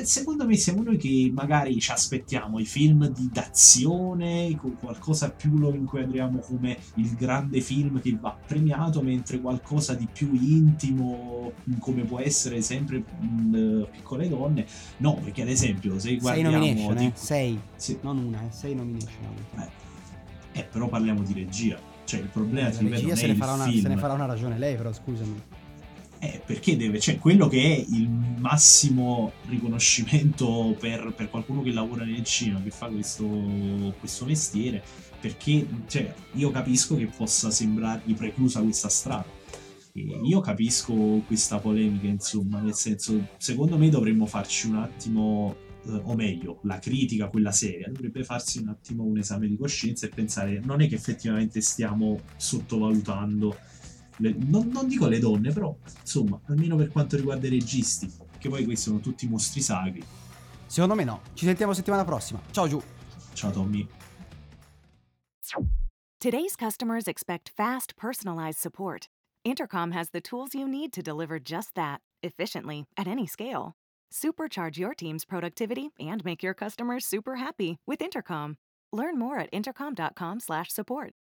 secondo 0.04 0.46
me 0.46 0.56
siamo 0.56 0.84
noi 0.84 0.98
che 0.98 1.32
magari 1.34 1.80
ci 1.80 1.92
aspettiamo 1.92 2.60
i 2.60 2.66
film 2.66 3.08
di 3.10 3.30
d'azione 3.32 4.56
con 4.58 4.76
qualcosa 4.78 5.30
più 5.32 5.58
lo 5.58 5.74
inquadriamo 5.74 6.40
come 6.40 6.78
il 6.96 7.14
grande 7.16 7.62
film 7.62 8.02
che 8.02 8.18
va 8.20 8.36
premiato 8.46 9.02
mentre 9.02 9.40
qualcosa 9.40 9.94
di 9.94 10.08
più 10.12 10.34
intimo 10.34 11.54
come 11.80 12.04
può 12.04 12.20
essere 12.20 12.62
sempre 12.62 13.00
mh, 13.20 13.88
piccole 13.92 14.28
donne 14.28 14.66
no 14.98 15.16
perché 15.16 15.44
ad 15.44 15.50
esempio 15.50 15.94
se 16.00 16.10
Sei 16.10 16.18
guardiamo 16.18 16.58
nomination, 16.58 16.96
di- 16.96 17.06
eh? 17.06 17.12
Sei, 17.14 17.60
sì, 17.76 17.98
non 18.02 18.18
una, 18.18 18.42
eh? 18.42 18.52
Sei 18.52 18.76
nomination. 18.76 19.36
eh, 19.58 20.60
eh, 20.60 20.64
però 20.64 20.88
parliamo 20.88 21.22
di 21.24 21.34
regia 21.34 21.80
cioè 22.06 22.20
il 22.20 22.28
problema 22.28 22.70
ti 22.70 22.80
ripeto, 22.80 23.02
regia 23.02 23.16
se 23.16 23.24
è 23.26 23.28
ne, 23.28 23.36
farà 23.36 23.54
una, 23.54 23.72
se 23.72 23.88
ne 23.88 23.98
farà 23.98 24.14
una 24.14 24.26
ragione 24.26 24.58
lei, 24.58 24.76
però 24.76 24.92
scusami. 24.92 25.42
Eh, 26.24 26.42
perché 26.46 26.78
deve, 26.78 27.02
cioè 27.02 27.20
quello 27.20 27.50
che 27.50 27.62
è 27.62 27.86
il 27.90 28.08
massimo 28.10 29.34
riconoscimento 29.50 30.74
per, 30.80 31.14
per 31.14 31.30
qualcuno 31.30 31.62
che 31.62 31.74
lavora 31.74 32.06
nel 32.06 32.24
cinema, 32.24 32.62
che 32.64 32.70
fa 32.70 32.88
questo, 32.88 33.28
questo 34.00 34.24
mestiere, 34.24 34.82
perché 35.20 35.68
cioè, 35.86 36.14
io 36.36 36.50
capisco 36.50 36.96
che 36.96 37.08
possa 37.08 37.52
sembrargli 37.52 38.16
preclusa 38.16 38.62
questa 38.62 38.88
strada. 38.88 39.26
E 39.92 40.22
io 40.24 40.40
capisco 40.40 40.94
questa 41.28 41.60
polemica, 41.60 42.08
insomma, 42.08 42.62
nel 42.62 42.74
senso, 42.74 43.28
secondo 43.38 43.78
me 43.78 43.90
dovremmo 43.90 44.26
farci 44.26 44.68
un 44.68 44.76
attimo, 44.76 45.58
eh, 45.86 46.00
o 46.04 46.16
meglio, 46.16 46.60
la 46.64 46.80
critica, 46.80 47.28
quella 47.28 47.52
seria, 47.52 47.90
dovrebbe 47.90 48.24
farsi 48.24 48.60
un 48.60 48.70
attimo 48.70 49.04
un 49.04 49.18
esame 49.18 49.50
di 49.50 49.58
coscienza 49.58 50.06
e 50.06 50.10
pensare, 50.10 50.62
non 50.64 50.80
è 50.80 50.88
che 50.88 50.96
effettivamente 50.96 51.60
stiamo 51.60 52.22
sottovalutando 52.38 53.72
le- 54.18 54.36
non, 54.38 54.68
non 54.70 54.88
dico 54.88 55.08
le 55.08 55.20
donne, 55.20 55.52
però 55.52 55.76
insomma, 56.00 56.40
almeno 56.46 56.76
per 56.76 56.90
quanto 56.90 57.16
riguarda 57.16 57.48
i 57.48 57.50
registi, 57.50 58.12
che 58.38 58.50
poi 58.50 58.66
questi 58.66 58.90
sono 58.90 59.00
tutti 59.00 59.28
mostri 59.28 59.62
sacri. 59.62 60.04
Secondo 60.66 60.96
me 60.96 61.04
no. 61.04 61.22
Ci 61.34 61.46
sentiamo 61.46 61.74
settimana 61.74 62.04
prossima. 62.04 62.42
Ciao 62.52 62.68
Giù. 62.68 62.82
Ciao 63.34 63.52
Tommy. 63.52 63.88
Today's 66.20 66.56
customers 66.56 67.08
expect 67.08 67.50
fast, 67.50 67.98
personalized 67.98 68.60
support. 68.60 69.10
Intercom 69.44 69.92
has 69.92 70.12
the 70.12 70.22
tools 70.22 70.56
you 70.56 70.68
need 70.68 70.94
to 70.94 71.02
deliver 71.02 71.38
just 71.38 71.76
that, 71.76 72.00
efficiently, 72.22 72.86
at 72.98 73.08
any 73.08 73.28
scale. 73.28 73.74
Supercharge 74.10 74.78
your 74.78 74.94
team's 74.94 75.26
productivity 75.26 75.90
and 76.00 76.24
make 76.24 76.42
your 76.42 76.54
customers 76.54 77.06
super 77.06 77.36
happy 77.36 77.78
with 77.86 78.02
Intercom. 78.02 78.56
Learn 78.94 79.20
more 79.20 79.38
at 79.38 79.50
intercom.com/support. 79.52 81.14